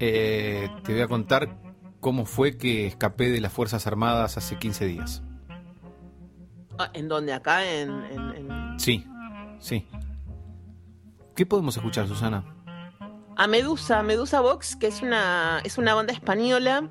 [0.00, 1.56] eh, te voy a contar
[2.00, 5.22] cómo fue que escapé de las Fuerzas Armadas hace 15 días.
[6.78, 7.32] Ah, ¿En dónde?
[7.32, 9.06] Acá en, en- en- Sí,
[9.58, 9.86] sí.
[11.36, 12.44] ¿Qué podemos escuchar, Susana?
[13.36, 16.90] A Medusa, Medusa Box, que es una, es una banda española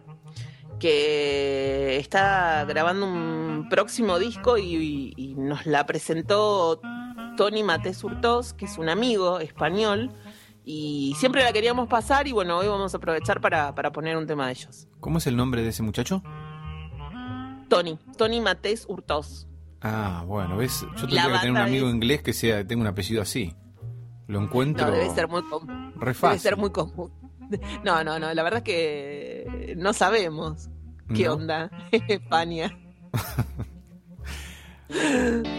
[0.79, 6.81] que está grabando un próximo disco y, y- y nos la presentó
[7.37, 10.11] Tony Matés Hurtos, que es un amigo español,
[10.65, 14.25] y siempre la queríamos pasar y bueno, hoy vamos a aprovechar para, para poner un
[14.25, 14.87] tema de ellos.
[14.99, 16.23] ¿Cómo es el nombre de ese muchacho?
[17.69, 19.47] Tony, Tony Matés Hurtos.
[19.81, 22.87] Ah, bueno, ves, yo tendría que tener un amigo es- inglés que sea tenga un
[22.87, 23.53] apellido así.
[24.27, 25.91] Lo encuentro No, debe ser muy común.
[25.95, 26.39] re Debe fácil.
[26.39, 27.11] ser muy común.
[27.83, 30.69] No, no, no, la verdad es que no sabemos
[31.13, 31.33] qué ¿No?
[31.33, 32.71] onda en España.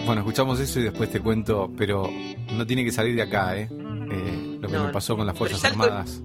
[0.04, 2.08] Bueno, escuchamos eso y después te cuento, pero
[2.54, 3.66] no tiene que salir de acá, ¿eh?
[3.70, 6.20] Eh, lo que No, me pasó con las Fuerzas Armadas.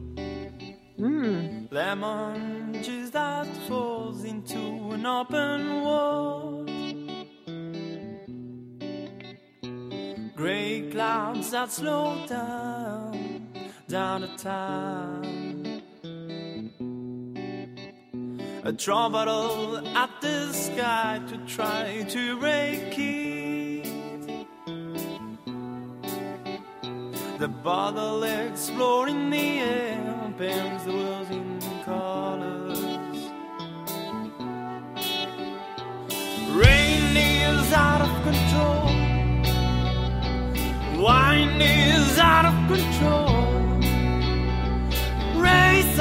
[0.97, 1.67] Mm.
[1.71, 4.57] Lemon juice that falls into
[4.93, 5.83] an open
[10.37, 13.47] Grey clouds that slow down,
[13.87, 15.81] down the town.
[18.63, 23.87] A bottle at the sky to try to break it.
[27.39, 32.79] The bottle exploring the air paints the world in colors.
[36.51, 38.96] Rain is out of control.
[41.07, 43.79] Wine is out of control.
[45.41, 45.97] Rays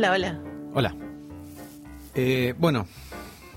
[0.00, 0.40] Hola, hola.
[0.72, 0.96] Hola.
[2.14, 2.86] Eh, bueno,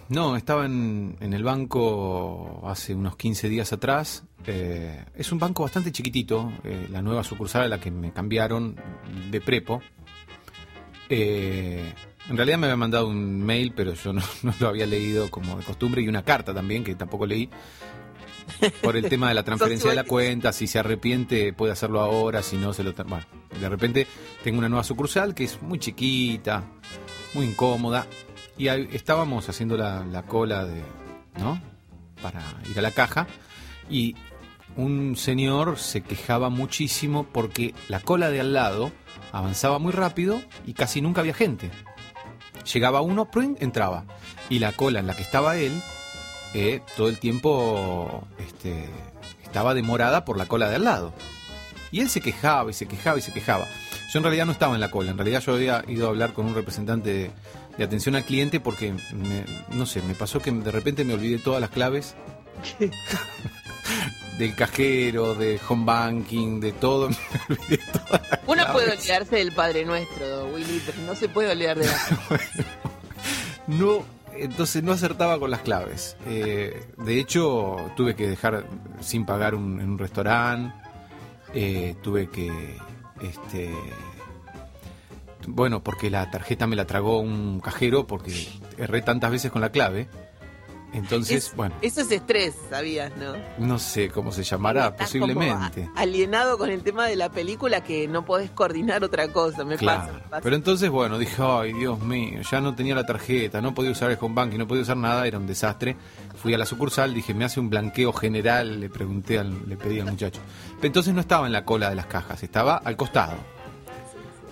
[0.10, 4.25] no, estaba en, en el banco hace unos 15 días atrás.
[4.45, 8.75] Eh, es un banco bastante chiquitito, eh, la nueva sucursal a la que me cambiaron
[9.32, 9.82] de prepo.
[11.08, 11.93] Eh,
[12.29, 15.58] en realidad me había mandado un mail, pero yo no, no lo había leído como
[15.58, 17.49] de costumbre, y una carta también, que tampoco leí,
[18.82, 22.41] por el tema de la transferencia de la cuenta, si se arrepiente puede hacerlo ahora,
[22.41, 22.93] si no se lo...
[22.93, 23.25] Bueno,
[23.60, 24.08] de repente
[24.43, 26.63] tengo una nueva sucursal que es muy chiquita,
[27.34, 28.08] muy incómoda,
[28.58, 30.82] y ahí estábamos haciendo la, la cola de...
[31.39, 31.60] ¿no?
[32.21, 33.27] Para ir a la caja,
[33.89, 34.15] y
[34.75, 38.91] un señor se quejaba muchísimo porque la cola de al lado
[39.32, 41.69] avanzaba muy rápido y casi nunca había gente.
[42.71, 43.29] Llegaba uno,
[43.60, 44.06] entraba.
[44.49, 45.73] Y la cola en la que estaba él,
[46.53, 48.89] eh, todo el tiempo este,
[49.43, 51.13] estaba demorada por la cola de al lado.
[51.91, 53.67] Y él se quejaba y se quejaba y se quejaba.
[54.11, 56.33] Yo en realidad no estaba en la cola, en realidad yo había ido a hablar
[56.33, 57.31] con un representante de,
[57.77, 61.37] de atención al cliente porque, me- no sé, me pasó que de repente me olvidé
[61.39, 62.15] todas las claves
[64.37, 67.09] del cajero, de home banking, de todo.
[67.49, 71.51] Me olvidé todas las Uno puede olvidarse del Padre Nuestro, Willy, pero no se puede
[71.51, 71.97] olvidar de la...
[73.67, 74.03] No,
[74.37, 76.17] entonces no acertaba con las claves.
[76.27, 78.65] Eh, de hecho, tuve que dejar
[78.99, 80.73] sin pagar un, en un restaurante.
[81.53, 82.77] eh, tuve que,
[83.21, 83.71] este,
[85.47, 89.69] bueno, porque la tarjeta me la tragó un cajero porque erré tantas veces con la
[89.69, 90.07] clave.
[90.93, 93.34] Entonces, Es- bueno, Eso es estrés, ¿sabías, no?
[93.58, 95.86] no sé cómo se llamará, Estás posiblemente.
[95.86, 99.77] como alienado con el tema de la película que no podés coordinar otra cosa, me
[99.77, 100.01] Claro.
[100.01, 100.13] pasa.
[100.13, 100.41] me pasa.
[100.43, 104.12] Pero entonces, bueno, dije, ay, Dios mío, ya no tenía la tarjeta, no podía usar
[104.12, 105.97] el home banking, no podía usar nada, era un desastre.
[106.36, 109.99] Fui a la sucursal, dije, me hace un blanqueo general, le pregunté, al, le pedí
[109.99, 110.41] al muchacho.
[110.75, 113.34] Pero entonces no estaba en la cola de las cajas, estaba al costado.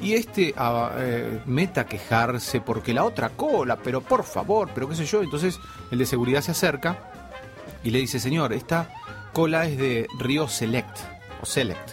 [0.01, 4.89] Y este ah, eh, meta a quejarse porque la otra cola, pero por favor, pero
[4.89, 5.21] qué sé yo.
[5.21, 5.59] Entonces
[5.91, 6.97] el de seguridad se acerca
[7.84, 8.89] y le dice, señor, esta
[9.34, 10.97] cola es de Río Select,
[11.41, 11.91] o Select,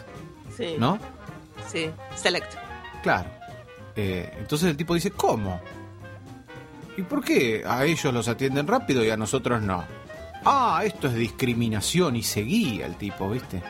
[0.56, 0.98] sí, ¿no?
[1.70, 2.54] Sí, select.
[3.02, 3.28] Claro.
[3.94, 5.60] Eh, entonces el tipo dice, ¿cómo?
[6.96, 9.84] ¿Y por qué a ellos los atienden rápido y a nosotros no?
[10.44, 13.62] Ah, esto es discriminación y seguía el tipo, ¿viste?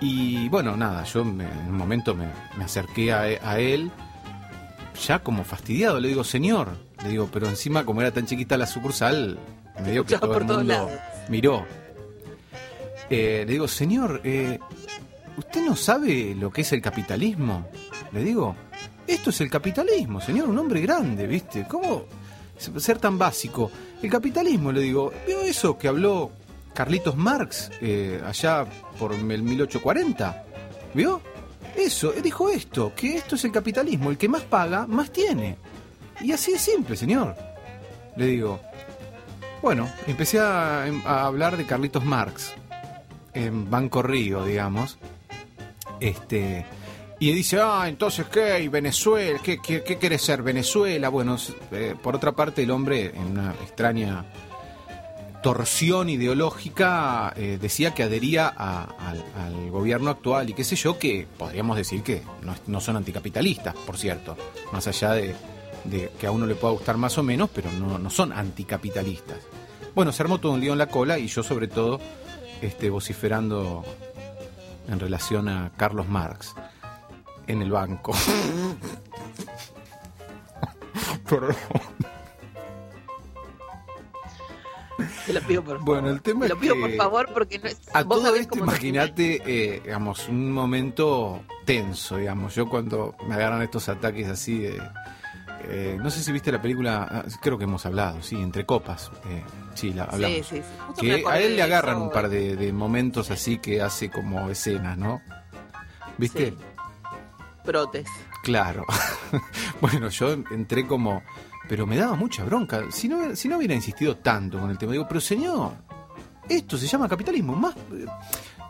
[0.00, 2.26] Y bueno, nada, yo me- en un momento me,
[2.56, 3.90] me acerqué a, a él,
[5.06, 6.68] ya como fastidiado, le digo, señor,
[7.02, 9.38] le digo, pero encima como era tan chiquita la sucursal,
[9.82, 10.92] me dio que todo el por mundo lados.
[11.28, 11.66] miró.
[13.10, 14.58] Eh, le digo, señor, eh,
[15.36, 17.66] ¿usted no sabe lo que es el capitalismo?
[18.12, 18.54] Le digo,
[19.06, 21.64] esto es el capitalismo, señor, un hombre grande, ¿viste?
[21.66, 22.04] ¿Cómo
[22.56, 23.70] ser tan básico?
[24.02, 26.30] El capitalismo, le digo, ¿vio eso que habló
[26.78, 28.64] Carlitos Marx eh, allá
[29.00, 30.44] por el 1840?
[30.94, 31.20] ¿Vio?
[31.76, 35.56] Eso, él dijo esto, que esto es el capitalismo, el que más paga, más tiene.
[36.20, 37.34] Y así es simple, señor.
[38.14, 38.60] Le digo,
[39.60, 42.52] bueno, empecé a, a hablar de Carlitos Marx
[43.34, 44.98] en Banco Río, digamos.
[45.98, 46.64] Este.
[47.18, 48.62] Y dice, ah, entonces, ¿qué?
[48.62, 49.40] ¿Y Venezuela?
[49.42, 50.44] ¿Qué, quiere ser?
[50.44, 51.08] ¿Venezuela?
[51.08, 51.36] Bueno,
[51.72, 54.24] eh, por otra parte, el hombre, en una extraña
[55.42, 61.76] torsión ideológica, eh, decía que adhería al, gobierno actual y qué sé yo, que podríamos
[61.76, 62.22] decir que
[62.66, 64.36] no, son anticapitalistas, por cierto,
[64.72, 65.36] más allá de,
[65.84, 69.38] de que a uno le pueda gustar más o menos, pero no, no son anticapitalistas.
[69.94, 72.00] Bueno, se armó todo un lío en la cola y yo sobre todo
[72.60, 73.84] este, vociferando
[74.88, 76.54] en relación a Carlos Marx
[77.46, 78.12] en el banco.
[81.28, 81.54] Perdón.
[85.26, 85.84] Te lo pido por favor.
[85.84, 88.18] Bueno, el tema Te es lo pido que por favor porque no es, a vos
[88.22, 92.54] todo esto imagínate, eh, digamos, un momento tenso, digamos.
[92.54, 94.82] Yo cuando me agarran estos ataques así de...
[95.68, 99.10] eh, no sé si viste la película, ah, creo que hemos hablado, sí, Entre Copas.
[99.28, 99.42] eh,
[99.74, 100.46] sí, la hablamos.
[100.46, 100.62] Sí,
[100.96, 104.10] sí, Que a él le agarran eso un par de, de momentos así que hace
[104.10, 105.20] como escenas, ¿no?
[106.16, 106.54] ¿Viste?
[107.64, 108.06] Brotes.
[108.42, 108.84] Claro.
[109.80, 111.22] bueno, yo entré como...
[111.68, 112.84] Pero me daba mucha bronca.
[112.90, 115.72] Si no, si no hubiera insistido tanto con el tema, digo, pero señor,
[116.48, 117.54] esto se llama capitalismo.
[117.54, 117.74] Más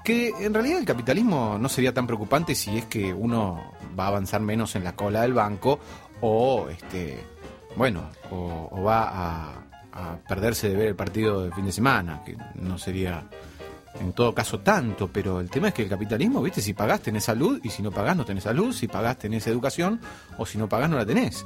[0.05, 4.09] que en realidad el capitalismo no sería tan preocupante si es que uno va a
[4.09, 5.79] avanzar menos en la cola del banco
[6.21, 7.19] o, este,
[7.77, 9.53] bueno, o, va a,
[9.93, 13.29] a perderse de ver el partido de fin de semana, que no sería
[14.01, 17.25] en todo caso tanto, pero el tema es que el capitalismo, viste, si pagás tenés
[17.25, 20.01] salud y si no pagás no tenés salud, si pagás tenés educación
[20.37, 21.45] o si no pagás no la tenés.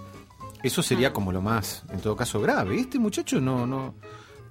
[0.63, 2.79] Eso sería como lo más, en todo caso, grave.
[2.79, 3.95] Este muchacho no, no,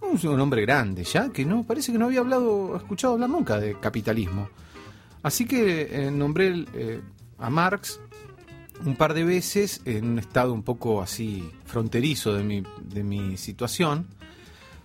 [0.01, 3.29] no es un hombre grande ya, que no, parece que no había hablado, escuchado hablar
[3.29, 4.49] nunca de capitalismo.
[5.23, 7.01] Así que eh, nombré eh,
[7.37, 7.99] a Marx
[8.85, 13.37] un par de veces en un estado un poco así fronterizo de mi, de mi
[13.37, 14.07] situación.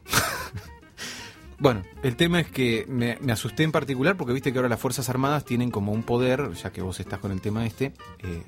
[1.58, 4.80] bueno, el tema es que me, me asusté en particular porque viste que ahora las
[4.80, 8.42] Fuerzas Armadas tienen como un poder, ya que vos estás con el tema este, eh,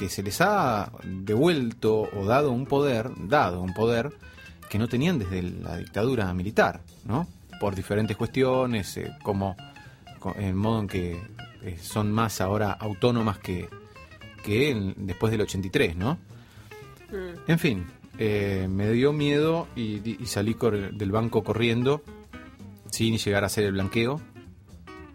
[0.00, 4.10] que se les ha devuelto o dado un poder, dado un poder
[4.70, 7.26] que no tenían desde la dictadura militar, ¿no?
[7.60, 9.56] Por diferentes cuestiones, eh, como
[10.18, 11.20] co- el modo en que
[11.62, 13.68] eh, son más ahora autónomas que,
[14.42, 16.16] que en- después del 83, ¿no?
[17.46, 17.84] En fin,
[18.18, 20.56] eh, me dio miedo y, y salí
[20.92, 22.02] del banco corriendo
[22.90, 24.18] sin llegar a hacer el blanqueo.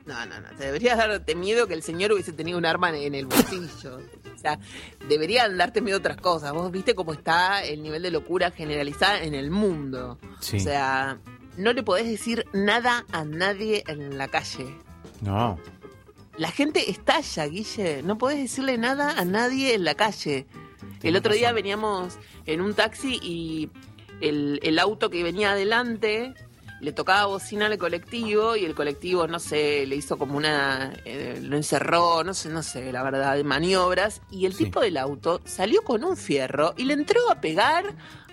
[0.05, 0.49] No, no, no.
[0.57, 3.99] Te debería darte miedo que el señor hubiese tenido un arma en, el bolsillo.
[4.33, 4.59] O sea,
[5.07, 6.53] deberían darte miedo otras cosas.
[6.53, 10.19] Vos viste cómo está el nivel de locura generalizada en el mundo.
[10.39, 10.57] Sí.
[10.57, 11.17] O sea,
[11.57, 14.67] no le podés decir nada a nadie en la calle.
[15.21, 15.57] No,
[16.37, 18.03] La gente estalla, Guille.
[18.03, 20.45] No podés decirle nada a nadie en la calle.
[21.01, 21.55] el otro día razón.
[21.55, 23.71] veníamos en un taxi y
[24.21, 26.35] el, el auto que venía adelante
[26.85, 30.93] le tocaba bocina al colectivo y el colectivo, no sé, le hizo como una...
[31.03, 34.21] eh, lo encerró, no sé, no sé, la verdad, de maniobras.
[34.31, 34.65] Y el Sí.
[34.65, 37.83] tipo del auto salió con un fierro y le entró a pegar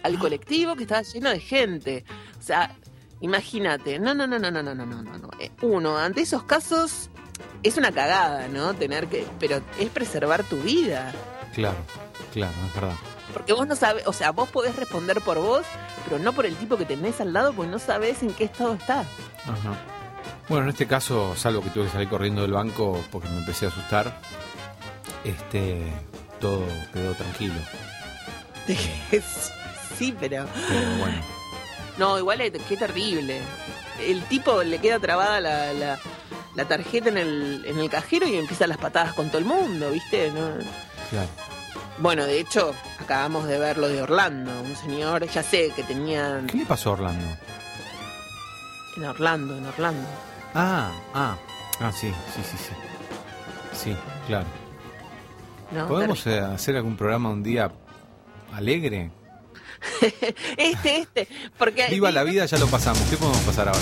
[0.03, 2.05] al colectivo que estaba lleno de gente.
[2.39, 2.77] O sea,
[3.21, 3.99] imagínate.
[3.99, 5.19] No, no, no, no, no, no, no, no, no.
[5.19, 5.31] no.
[5.41, 7.09] Eh, Uno, ante esos casos
[7.63, 8.75] es una cagada, ¿no?
[8.75, 9.27] Tener que...
[9.41, 11.13] Pero es preservar tu vida.
[11.55, 11.79] claro,
[12.33, 12.97] claro, es verdad.
[13.33, 15.65] Porque vos no sabes, o sea, vos podés responder por vos,
[16.05, 18.75] pero no por el tipo que tenés al lado, porque no sabés en qué estado
[18.75, 19.01] está.
[19.01, 19.75] Ajá.
[20.49, 23.67] Bueno, en este caso, salvo que tuve que salir corriendo del banco porque me empecé
[23.67, 24.21] a asustar,
[25.25, 25.81] este,
[26.41, 26.63] todo
[26.93, 27.55] quedó tranquilo.
[29.99, 30.47] sí, pero...
[30.69, 31.21] Pero bueno,
[31.99, 33.41] No, igual es, qué terrible.
[34.01, 35.99] El tipo le queda trabada la, la,
[36.55, 39.91] la tarjeta en el, en el cajero y empieza las patadas con todo el mundo,
[39.91, 40.31] ¿viste?
[40.33, 40.59] No-
[41.11, 41.29] claro.
[42.03, 44.51] Bueno, de hecho, acabamos de ver lo de Orlando.
[44.61, 46.43] Un señor, ya sé, que tenía...
[46.49, 47.25] ¿Qué le pasó a Orlando?
[48.97, 50.09] En Orlando, en Orlando.
[50.53, 51.37] Ah, ah,
[51.79, 52.73] ah, sí, sí, sí, sí.
[53.73, 53.97] Sí,
[54.27, 54.47] claro.
[55.71, 55.87] ¿no?
[55.87, 57.71] ¿Podemos eh, hacer algún programa un día
[58.53, 59.13] alegre?
[60.57, 61.87] Este, este, porque...
[61.89, 63.01] Viva la vida, ya lo pasamos.
[63.11, 63.81] ¿Qué podemos pasar ahora?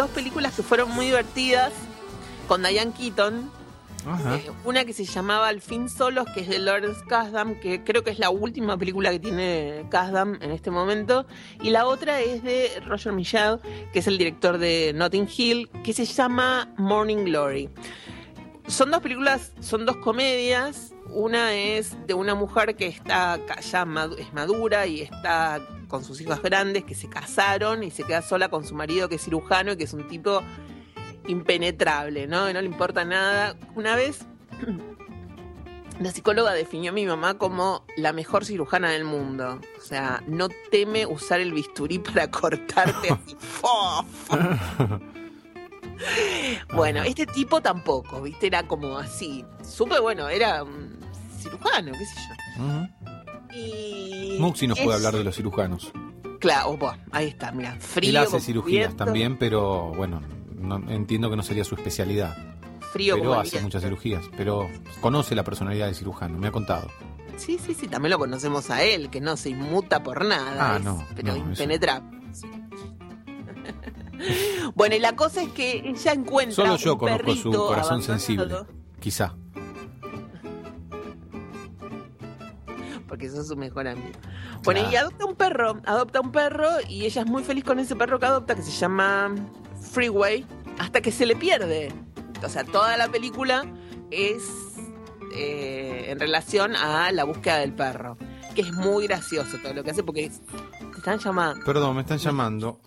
[0.00, 1.72] Dos, películas que fueron muy divertidas
[2.48, 3.50] con Diane Keaton.
[4.06, 4.36] Ajá.
[4.36, 8.02] Eh, una que se llamaba Al fin solos, que es de Lawrence Kasdan, que creo
[8.02, 11.26] que es la última película que tiene Kasdan en este momento.
[11.62, 13.58] Y la otra es de Roger Michel,
[13.92, 17.68] que es el director de Notting Hill, que se llama Morning Glory.
[18.66, 20.92] Son dos películas, son dos comedias.
[21.08, 23.86] Una es de una mujer que está ya
[24.18, 28.48] es madura y está con sus hijos grandes que se casaron y se queda sola
[28.48, 30.40] con su marido que es cirujano y que es un tipo
[31.26, 32.48] impenetrable, ¿no?
[32.48, 33.56] Y no le importa nada.
[33.74, 34.24] Una vez
[36.00, 39.60] la psicóloga definió a mi mamá como la mejor cirujana del mundo.
[39.78, 43.36] O sea, no teme usar el bisturí para cortarte así.
[43.38, 44.30] ¡Fof!
[46.74, 48.46] Bueno, este tipo tampoco, ¿viste?
[48.46, 49.44] Era como así.
[49.62, 50.98] Súper bueno, era un
[51.38, 52.14] cirujano, qué sé
[52.56, 52.64] yo.
[52.64, 52.88] Ujú.
[53.54, 54.36] Y.
[54.38, 55.92] Muxi nos puede hablar de los cirujanos.
[56.38, 57.76] Claro, buah, ahí está, mira.
[57.78, 58.10] Frío.
[58.10, 60.22] Él hace cirugías también, pero bueno,
[60.54, 62.36] no, entiendo que no sería su especialidad.
[62.92, 63.66] Frío pero hace viento.
[63.66, 64.24] muchas cirugías.
[64.36, 64.68] Pero
[65.00, 66.88] conoce la personalidad de cirujano, me ha contado.
[67.36, 70.74] Sí, sí, sí, también lo conocemos a él, que no se inmuta por nada.
[70.74, 72.18] Ah, es- no, Pero no, impenetrable.
[74.74, 76.54] bueno, y la cosa es que ella encuentra.
[76.54, 78.54] Solo yo un conozco su corazón sensible.
[79.00, 79.34] Quizá.
[83.08, 84.08] Porque sos su mejor amigo.
[84.62, 84.92] Bueno, Claro.
[84.92, 88.18] y adopta un perro, adopta un perro y ella es muy feliz con ese perro
[88.20, 89.34] que adopta que se llama
[89.92, 90.46] Freeway
[90.78, 91.92] hasta que se le pierde.
[92.44, 93.64] O sea, toda la película
[94.10, 94.42] es
[95.34, 98.16] eh, en relación a la búsqueda del perro,
[98.54, 100.30] que es muy gracioso todo lo que hace porque
[100.92, 101.64] te están llamando.
[101.64, 102.80] Perdón, me están llamando.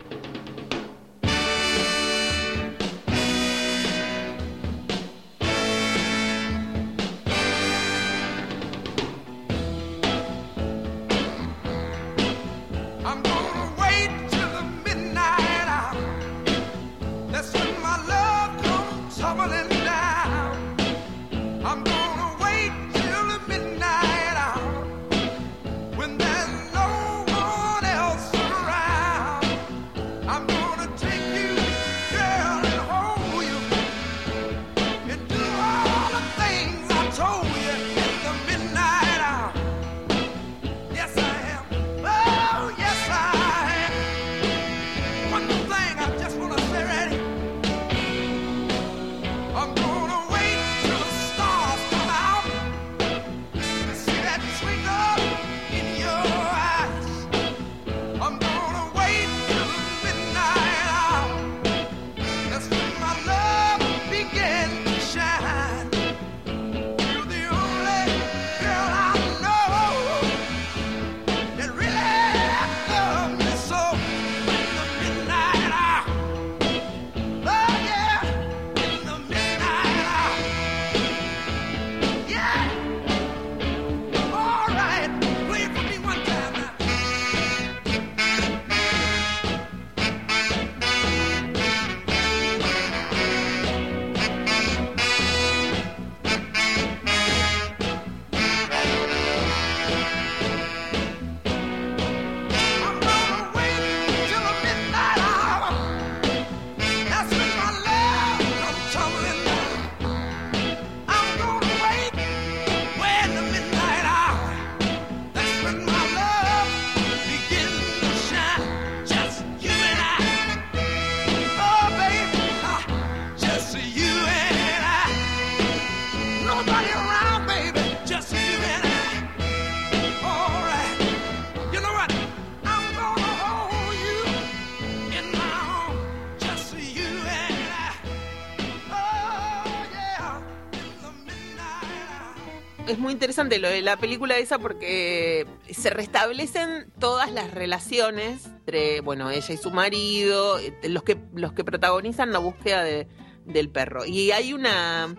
[142.94, 149.00] Es muy interesante lo de la película esa porque se restablecen todas las relaciones entre,
[149.00, 153.06] bueno, ella y su marido, eh, los que, los que protagonizan la búsqueda de-
[153.44, 154.06] del perro.
[154.06, 155.14] Y hay una,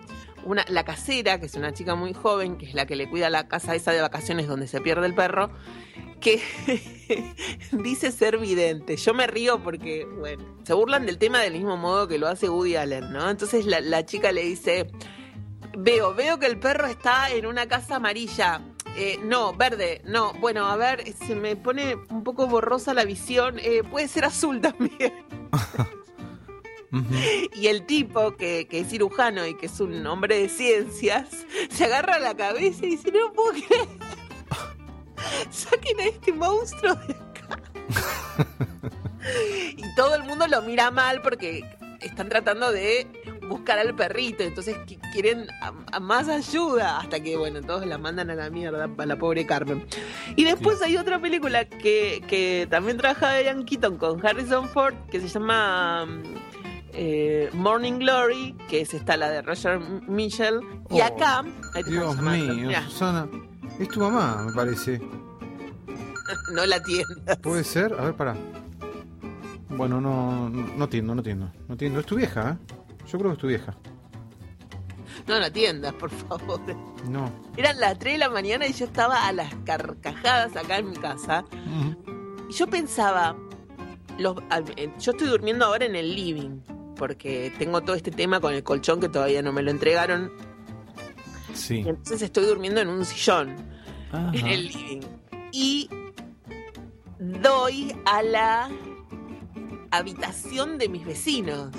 [0.68, 3.46] la casera, que es una chica muy joven, que es la que le cuida la
[3.48, 5.50] casa esa de vacaciones donde se pierde el perro,
[6.20, 6.40] que
[7.72, 8.96] dice ser vidente.
[8.96, 12.48] Yo me río porque, bueno, se burlan del tema del mismo modo que lo hace
[12.48, 13.28] Woody Allen, ¿no?
[13.30, 14.86] Entonces la chica le dice,
[15.76, 18.60] veo, veo que el perro está en una casa amarilla.
[18.96, 20.32] Eh, no, verde, no.
[20.34, 23.58] Bueno, a ver, se me pone un poco borrosa la visión.
[23.58, 25.12] Eh, puede ser azul también.
[27.54, 31.28] Y el tipo, que, que es cirujano y que es un hombre de ciencias,
[31.70, 33.88] se agarra la cabeza y dice, no puedo creer.
[35.50, 37.60] Saquen a este monstruo de acá.
[39.76, 41.64] y todo el mundo lo mira mal porque
[42.00, 43.06] están tratando de
[43.48, 47.98] buscar al perrito, entonces qui- quieren a- a más ayuda, hasta que, bueno, todos la
[47.98, 49.84] mandan a la mierda a la pobre Carmen.
[50.36, 55.20] Y después hay otra película que, que también trabaja Diane Keaton con Harrison Ford, que
[55.20, 56.22] se llama mm,
[56.92, 59.78] eh, Morning Glory, que es esta la de Roger
[60.08, 60.60] Mitchell.
[60.90, 61.42] Y Oh, acá...
[61.74, 63.28] ahí te Dios mío, Susana.
[63.78, 65.00] Es tu mamá, me parece.
[66.54, 67.36] no la tiendas.
[67.38, 67.92] ¿Puede ser?
[67.98, 68.34] A ver, pará.
[69.68, 71.52] Bueno, no, no entiendo, no entiendo.
[71.68, 72.00] No entiendo.
[72.00, 72.74] Es tu vieja, ¿eh?
[73.06, 73.74] Yo creo que es tu vieja.
[75.26, 76.60] No la tiendas, por favor.
[77.08, 77.30] No.
[77.56, 80.96] Eran las 3 de la mañana y yo estaba a las carcajadas acá en mi
[80.96, 81.44] casa.
[82.48, 83.36] Y yo pensaba,
[84.18, 84.36] los,
[85.00, 86.60] yo estoy durmiendo ahora en el living,
[86.96, 90.30] porque tengo todo este tema con el colchón que todavía no me lo entregaron.
[91.54, 91.76] Sí.
[91.84, 93.56] Y entonces estoy durmiendo en un sillón,
[94.12, 94.30] Ajá.
[94.32, 95.00] en el living.
[95.52, 95.88] Y
[97.18, 98.68] doy a la
[99.90, 101.70] habitación de mis vecinos.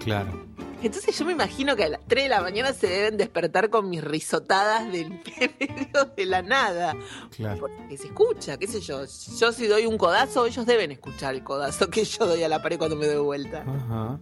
[0.00, 0.50] Claro.
[0.82, 3.90] Entonces yo me imagino que a las 3 de la mañana se deben despertar con
[3.90, 5.10] mis risotadas del
[5.60, 6.96] medio de la nada.
[7.36, 7.60] Claro.
[7.60, 9.04] Porque se escucha, qué sé yo.
[9.38, 12.62] Yo si doy un codazo, ellos deben escuchar el codazo que yo doy a la
[12.62, 13.62] pared cuando me doy vuelta.
[13.66, 14.18] Ajá.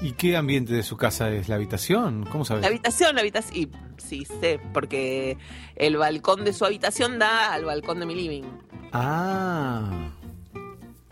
[0.00, 1.48] ¿Y qué ambiente de su casa es?
[1.48, 2.24] ¿La habitación?
[2.30, 2.62] ¿Cómo sabes?
[2.62, 3.56] La habitación, la habitación.
[3.58, 5.38] Y sí, sé, porque
[5.74, 8.44] el balcón de su habitación da al balcón de mi living.
[8.92, 10.10] Ah.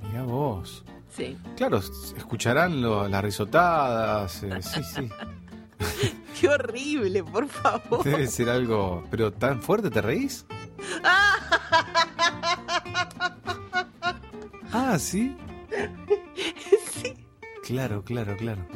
[0.02, 0.84] Mira vos.
[1.16, 1.36] Sí.
[1.56, 4.42] Claro, escucharán lo- las risotadas.
[4.42, 5.08] eh, sí, sí.
[6.40, 8.04] Qué horrible, por favor.
[8.04, 9.04] Debe ser algo.
[9.10, 10.44] ¿Pero tan fuerte te reís?
[14.72, 15.34] Ah, ¿sí?
[17.02, 17.14] Sí.
[17.64, 18.66] Claro, claro, claro.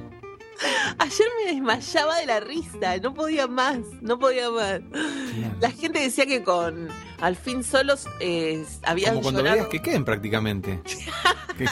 [0.99, 4.81] Ayer me desmayaba de la risa, no podía más, no podía más.
[4.81, 5.55] claro.
[5.61, 6.89] La gente decía que con
[7.21, 9.57] Al fin solos eh, habían Como cuando llorado.
[9.57, 10.81] veías que queden prácticamente.
[11.59, 11.67] que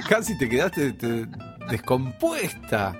[0.08, 1.26] casi te quedaste te-
[1.70, 2.94] descompuesta.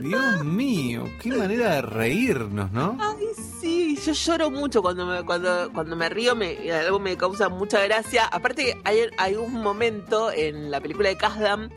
[0.00, 2.96] Dios mío, qué manera de reírnos, ¿no?
[3.00, 3.26] Ay,
[3.60, 7.80] sí, yo lloro mucho cuando me, cuando, cuando me río, me, algo me causa mucha
[7.84, 8.24] gracia.
[8.26, 11.70] Aparte, hay, hay un momento en la película de Kasdan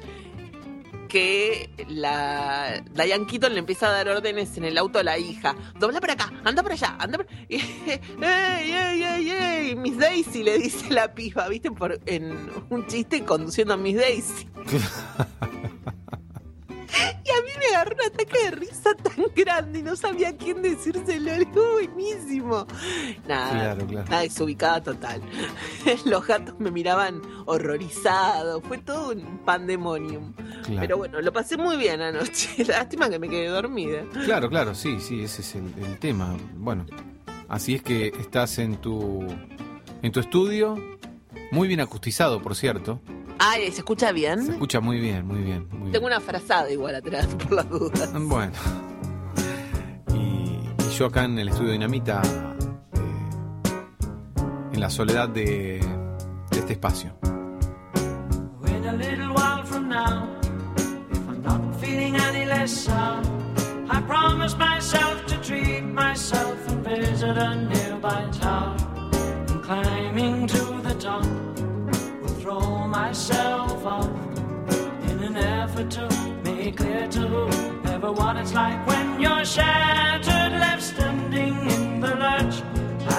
[1.07, 5.55] que la Diane Keaton le empieza a dar órdenes en el auto a la hija.
[5.79, 7.29] Dobla para acá, anda para allá, anda para...
[7.49, 7.55] Y,
[8.21, 9.75] ¡Ey, ey, ey, ey!
[9.75, 11.71] Miss Daisy le dice la piba, ¿viste?
[11.71, 14.49] Por, en un chiste conduciendo a Miss Daisy.
[16.89, 20.61] Y a mí me agarró un ataque de risa tan grande y no sabía quién
[20.61, 21.33] decírselo.
[21.33, 22.65] Algo buenísimo.
[23.27, 24.09] Nada, Claro, claro.
[24.09, 25.21] nada desubicada total.
[26.05, 28.63] Los gatos me miraban horrorizados.
[28.63, 30.33] Fue todo un pandemonium.
[30.33, 30.79] Claro.
[30.81, 32.63] Pero bueno, lo pasé muy bien anoche.
[32.67, 34.03] Lástima que me quedé dormida.
[34.25, 36.35] Claro, claro, sí, sí, ese es el, el tema.
[36.55, 36.85] Bueno,
[37.49, 39.25] así es que estás en tu
[40.03, 40.75] en tu estudio,
[41.51, 43.01] muy bien acustizado, por cierto.
[43.39, 44.39] Ay, ¿se escucha Se bien?
[44.39, 45.91] escucha muy bien, muy bien, muy bien.
[45.91, 48.11] Tengo una frazada igual atrás, por las dudas.
[48.13, 48.53] Bueno.
[50.13, 53.73] Y, y yo acá en el estudio Dinamita, eh,
[54.73, 55.79] en la soledad de,
[56.51, 57.15] de este espacio.
[58.67, 60.27] In a little while from now,
[61.11, 63.27] if I'm not feeling any less sound,
[63.89, 67.55] I promise myself to treat myself and visit a
[73.07, 74.09] myself off
[75.09, 76.05] in an effort to
[76.43, 82.55] make clear to whoever what it's like when you're shattered, left standing in the lurch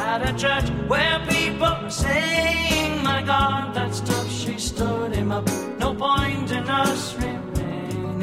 [0.05, 4.31] at a church where people are saying, My God, that's tough.
[4.31, 5.47] She stood him up.
[5.79, 8.21] No point in us remaining.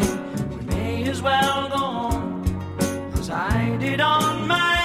[0.51, 4.84] We may as well go on as I did on my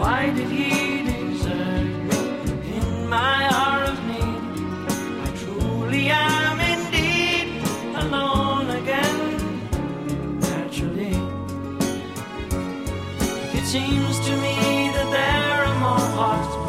[0.00, 2.20] why did He desert me
[2.78, 4.42] in my hour of need?
[5.24, 7.48] I truly am indeed
[8.02, 9.20] alone again,
[10.40, 11.16] naturally.
[13.58, 14.56] It seems to me
[14.96, 16.59] that there are more hearts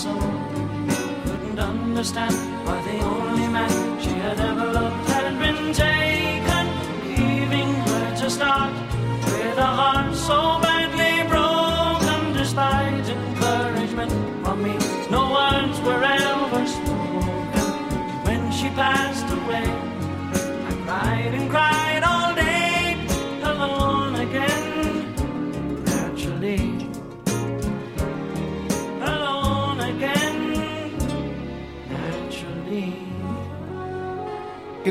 [0.00, 0.18] soul,
[1.26, 2.49] couldn't understand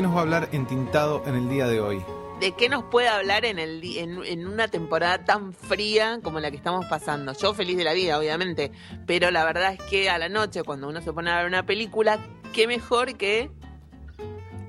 [0.00, 2.02] ¿Qué nos va a hablar entintado en el día de hoy?
[2.40, 6.50] ¿De qué nos puede hablar en, el, en, en una temporada tan fría como la
[6.50, 7.34] que estamos pasando?
[7.34, 8.72] Yo feliz de la vida, obviamente,
[9.06, 11.66] pero la verdad es que a la noche, cuando uno se pone a ver una
[11.66, 12.18] película,
[12.54, 13.50] qué mejor que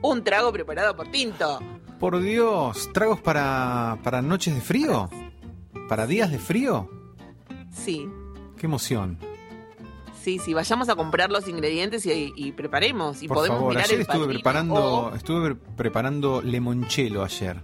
[0.02, 1.62] un trago preparado por Tinto.
[1.98, 5.10] Por Dios, ¿tragos para, para noches de frío?
[5.88, 6.90] ¿Para días de frío?
[7.74, 8.06] Sí,
[8.58, 9.18] ¡Qué emoción!
[10.22, 13.22] Sí, sí, vayamos a comprar los ingredientes y, y preparemos.
[13.24, 17.58] Y Por podemos favor, mirar ayer el estuve preparando, o- estuve pre- preparando limonchelo ayer.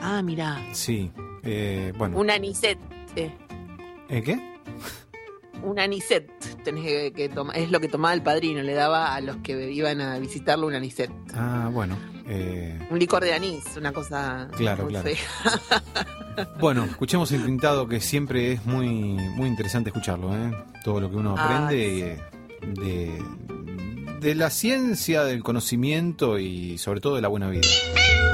[0.00, 1.10] Ah, mirá, Sí.
[1.42, 2.18] eh, bueno.
[2.18, 2.78] un anisette.
[3.16, 3.32] eh,
[4.08, 4.50] ¿Eh, ¿Qué?
[5.62, 6.30] un anisette
[6.64, 7.56] tenés que, que tomar.
[7.58, 10.74] Es lo que tomaba el padrino, le daba a los que iban a visitarlo un
[10.74, 11.12] anisette.
[11.34, 11.98] Ah, bueno.
[12.26, 15.08] eh, Un licor de anís, una cosa Claro, muy claro.
[15.10, 16.46] fea.
[16.60, 20.50] bueno, escuchemos el tintado que siempre es muy, muy interesante escucharlo, ¿eh?
[20.84, 22.18] Todo lo que uno Ah, aprende
[22.62, 23.22] de,
[24.20, 27.66] de la ciencia, del conocimiento y sobre todo de la buena vida.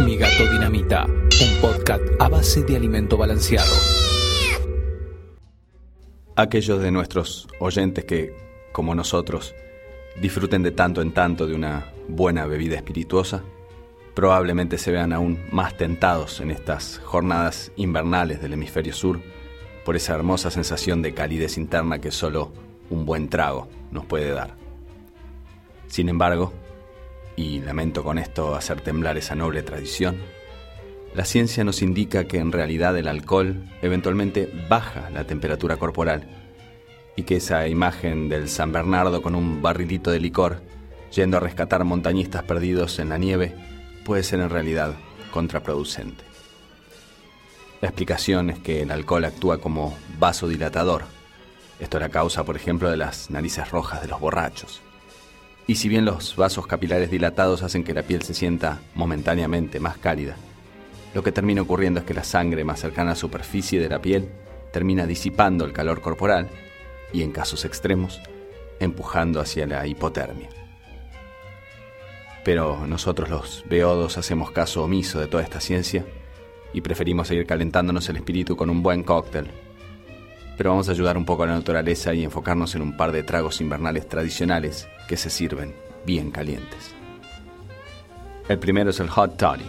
[0.05, 3.73] Mi gato dinamita, un podcast a base de alimento balanceado.
[6.39, 8.37] aquellos de nuestros oyentes que,
[8.73, 9.55] como nosotros,
[10.21, 13.43] disfruten de tanto en tanto de una buena bebida espirituosa,
[14.15, 19.19] probablemente se vean aún más tentados en estas jornadas invernales del hemisferio sur
[19.87, 22.53] por esa hermosa sensación de calidez interna que solo
[22.91, 24.57] un buen trago nos puede dar.
[25.87, 26.53] Sin embargo,
[27.37, 30.17] y lamento con esto hacer temblar esa noble tradición,
[31.15, 36.27] la ciencia nos indica que en realidad el alcohol eventualmente baja la temperatura corporal
[37.15, 40.63] y que esa imagen del San Bernardo con un barrilito de licor
[41.15, 43.55] yendo a rescatar montañistas perdidos en la nieve
[44.05, 44.97] puede ser en realidad
[45.31, 46.25] contraproducente.
[47.81, 51.05] La explicación es que el alcohol actúa como vasodilatador.
[51.79, 54.81] Esto es la causa, por ejemplo, de las narices rojas de los borrachos.
[55.67, 59.99] Y si bien los vasos capilares dilatados hacen que la piel se sienta momentáneamente más
[59.99, 60.37] cálida,
[61.13, 64.01] lo que termina ocurriendo es que la sangre más cercana a la superficie de la
[64.01, 64.31] piel
[64.73, 66.49] termina disipando el calor corporal
[67.13, 68.21] y, en casos extremos,
[68.81, 70.49] empujando hacia la hipotermia.
[72.43, 76.07] Pero nosotros los beodos hacemos caso omiso de toda esta ciencia
[76.77, 79.47] y preferimos seguir calentándonos el espíritu con un buen cóctel.
[80.59, 83.23] Pero vamos a ayudar un poco a la naturaleza y enfocarnos en un par de
[83.23, 85.75] tragos invernales tradicionales que se sirven
[86.05, 86.95] bien calientes.
[88.47, 89.65] El primero es el hot toddy,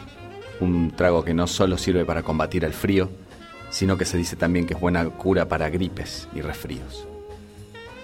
[0.60, 3.10] un trago que no solo sirve para combatir el frío,
[3.70, 7.08] sino que se dice también que es buena cura para gripes y resfríos.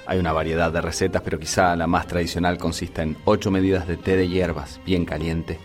[0.05, 3.97] Hay una variedad de recetas, pero quizá la más tradicional consiste en 8 medidas de
[3.97, 5.59] té de hierbas bien caliente,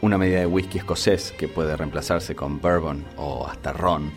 [0.00, 4.12] una medida de whisky escocés que puede reemplazarse con bourbon o hasta ron,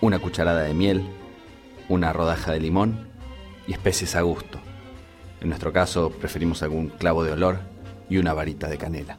[0.00, 1.06] una cucharada de miel,
[1.88, 3.08] una rodaja de limón
[3.66, 4.58] y especies a gusto.
[5.40, 7.60] En nuestro caso preferimos algún clavo de olor
[8.08, 9.18] y una varita de canela.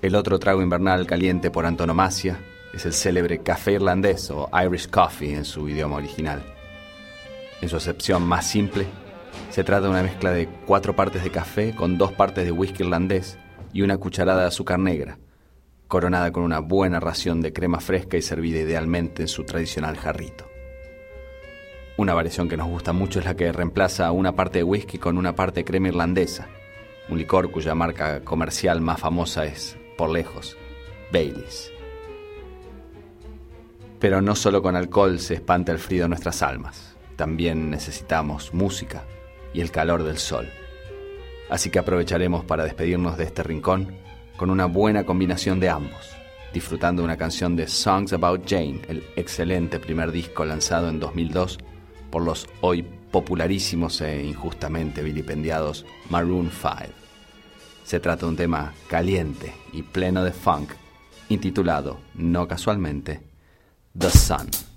[0.00, 2.38] El otro trago invernal caliente por antonomasia
[2.72, 6.42] es el célebre café irlandés o Irish coffee en su idioma original.
[7.60, 8.86] En su acepción más simple,
[9.54, 12.82] se trata de una mezcla de cuatro partes de café con dos partes de whisky
[12.82, 13.38] irlandés
[13.72, 15.18] y una cucharada de azúcar negra,
[15.86, 20.46] coronada con una buena ración de crema fresca y servida idealmente en su tradicional jarrito.
[21.96, 25.16] Una variación que nos gusta mucho es la que reemplaza una parte de whisky con
[25.18, 26.48] una parte de crema irlandesa,
[27.08, 30.56] un licor cuya marca comercial más famosa es, por lejos,
[31.12, 31.70] Baileys.
[34.00, 39.04] Pero no solo con alcohol se espanta el frío de nuestras almas, también necesitamos música
[39.54, 40.50] y el calor del sol.
[41.48, 43.96] Así que aprovecharemos para despedirnos de este rincón
[44.36, 46.10] con una buena combinación de ambos,
[46.52, 51.58] disfrutando una canción de Songs About Jane, el excelente primer disco lanzado en 2002
[52.10, 56.92] por los hoy popularísimos e injustamente vilipendiados Maroon 5.
[57.84, 60.70] Se trata de un tema caliente y pleno de funk,
[61.28, 63.20] intitulado, no casualmente,
[63.96, 64.73] The Sun.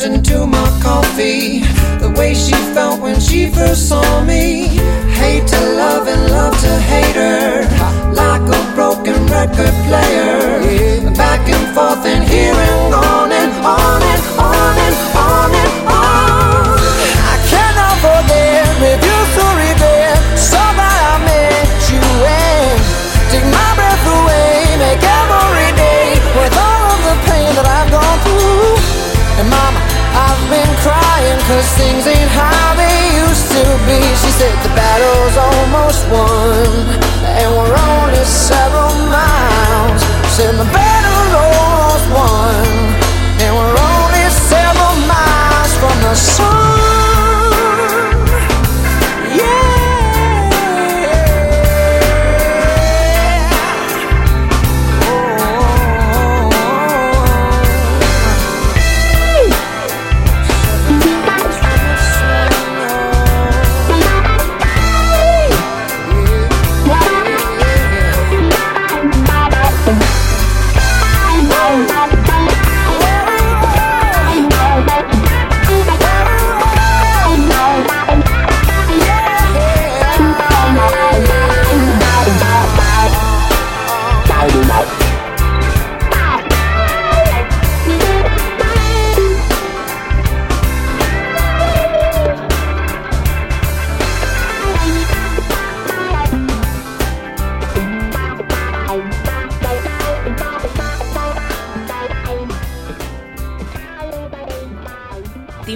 [0.00, 1.60] Slipped into my coffee,
[1.98, 4.68] the way she felt when she first saw me.
[5.20, 7.62] Hate to love and love to hate her,
[8.12, 11.10] like a broken record player.
[11.14, 12.79] Back and forth and here and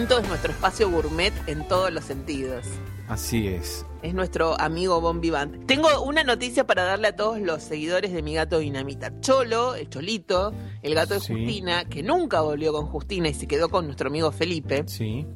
[0.07, 2.67] Es nuestro espacio gourmet en todos los sentidos.
[3.09, 3.87] Así es.
[4.03, 5.65] Es nuestro amigo Bon Vivant.
[5.67, 9.19] Tengo una noticia para darle a todos los seguidores de mi gato Dinamita.
[9.21, 10.53] Cholo, el Cholito,
[10.83, 11.33] el gato de Sí.
[11.33, 15.27] Justina, que nunca volvió con Justina y se quedó con nuestro amigo Felipe, Sí.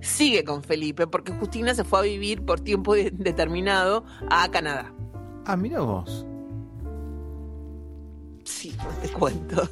[0.00, 4.92] sigue con Felipe porque Justina se fue a vivir por tiempo de- determinado a Canadá.
[5.44, 6.24] Ah, mira vos.
[8.50, 9.68] Sí, te cuento.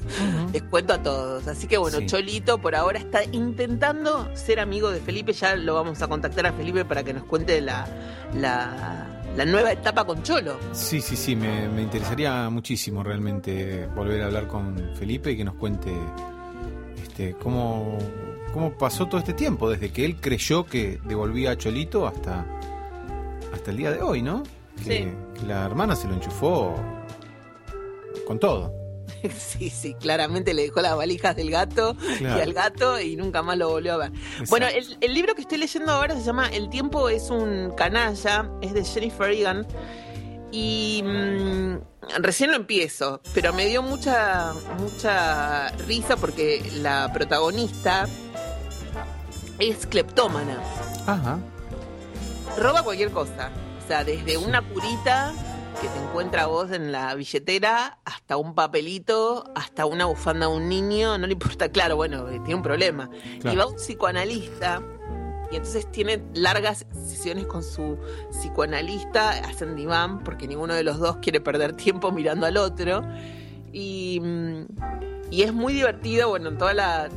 [0.52, 1.46] Les cuento a todos.
[1.48, 2.06] Así que bueno, Sí.
[2.06, 5.32] Cholito por ahora está intentando ser amigo de Felipe.
[5.32, 7.86] Ya lo vamos a contactar a Felipe para que nos cuente la,
[8.34, 10.56] la, la nueva etapa con Cholo.
[10.72, 15.44] Sí, sí, sí, me, me interesaría muchísimo realmente volver a hablar con Felipe y que
[15.44, 15.92] nos cuente
[17.02, 17.98] este, cómo,
[18.54, 22.46] cómo pasó todo este tiempo, desde que él creyó que devolvía a Cholito hasta,
[23.52, 24.44] hasta el día de hoy, ¿no?
[24.84, 26.76] Que, que la hermana se lo enchufó
[28.26, 28.72] con todo.
[29.36, 32.38] Sí, sí, claramente le dejó las valijas del gato Claro.
[32.38, 34.12] y al gato y nunca más lo volvió a ver.
[34.12, 34.44] Exacto.
[34.50, 38.48] Bueno, el, el libro que estoy leyendo ahora se llama El tiempo es un canalla,
[38.62, 39.66] es de Jennifer Egan.
[40.52, 41.78] Y mm,
[42.20, 48.06] recién lo empiezo, pero me dio mucha, mucha risa porque la protagonista
[49.58, 50.62] es cleptómana.
[51.06, 51.38] Ajá.
[52.56, 53.50] Roba cualquier cosa.
[53.84, 55.32] O sea, desde una curita
[55.80, 60.68] que te encuentra vos en la billetera hasta un papelito, hasta una bufanda a un
[60.68, 63.08] niño, no le importa, claro, bueno, eh, tiene un problema.
[63.40, 63.54] Claro.
[63.54, 64.82] Y va un psicoanalista
[65.50, 67.96] y entonces tiene largas sesiones con su
[68.30, 73.02] psicoanalista, hacen diván porque ninguno de los dos quiere perder tiempo mirando al otro.
[73.72, 74.66] Y, mm,
[75.30, 77.08] y es muy divertido, bueno, toda la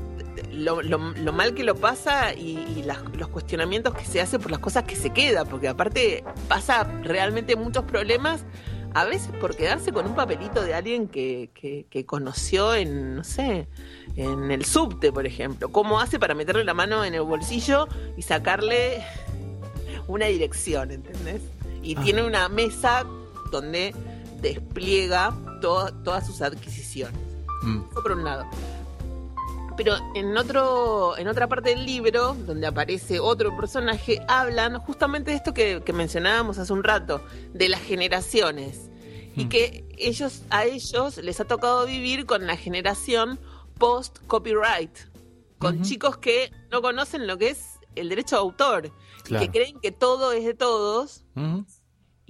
[0.54, 4.40] lo, lo- lo mal que lo pasa y, y las- los cuestionamientos que se hace
[4.40, 8.44] por las cosas que se queda, porque aparte pasa realmente muchos problemas,
[8.94, 13.24] a veces por quedarse con un papelito de alguien que, que- que conoció en, no
[13.24, 13.68] sé,
[14.18, 15.70] en el subte, por ejemplo.
[15.72, 17.88] ¿Cómo hace para meterle la mano en el bolsillo
[18.18, 19.02] y sacarle
[20.08, 21.42] una dirección, ¿entendés?
[21.82, 22.02] Y Ah.
[22.04, 23.06] tiene una mesa
[23.52, 23.96] donde
[24.42, 27.20] despliega to- todas sus adquisiciones.
[27.64, 27.82] Mm.
[27.92, 28.46] Eso por un lado.
[29.84, 35.38] Pero en otro, en otra parte del libro, donde aparece otro personaje, hablan justamente de
[35.38, 37.20] esto que, que mencionábamos hace un rato,
[37.52, 38.92] de las generaciones.
[39.36, 39.50] Y Mm.
[39.50, 43.40] que ellos, a ellos les ha tocado vivir con la generación
[43.80, 44.96] post copyright,
[45.58, 48.92] con chicos que no conocen lo que es el derecho de autor,
[49.24, 49.44] Claro.
[49.46, 51.66] y que creen que todo es de todos, Ujú.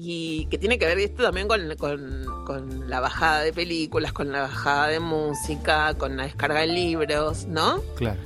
[0.04, 4.32] Y que tiene que ver esto también con, con- con la bajada de películas, con
[4.32, 7.82] la bajada de música, con la descarga de libros, ¿no?
[7.96, 8.20] Claro.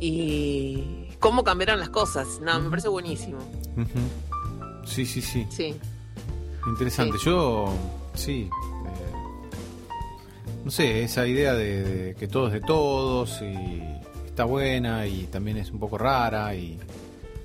[0.00, 2.40] Y cómo cambiaron las cosas.
[2.42, 3.38] No, me parece buenísimo.
[4.84, 5.46] Sí, sí, sí.
[5.50, 5.74] Sí.
[6.66, 7.18] Interesante.
[7.18, 7.24] Sí.
[7.26, 7.72] Yo,
[8.14, 8.50] sí.
[8.50, 9.56] eh,
[10.64, 13.80] no sé, esa idea de, de que todo es de todos y
[14.26, 16.78] está buena y también es un poco rara y,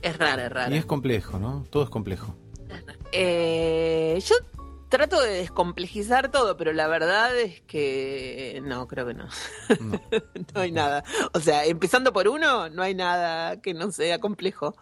[0.01, 0.73] Es rara, es rara.
[0.75, 1.65] y es complejo, ¿no?
[1.69, 2.33] Todo es complejo.
[3.11, 4.35] Eh, yo
[4.89, 9.27] trato de descomplejizar todo, pero la verdad es que no, creo que no.
[9.79, 10.01] No.
[10.53, 11.03] no hay nada.
[11.33, 14.75] O sea, empezando por uno, no hay nada que no sea complejo.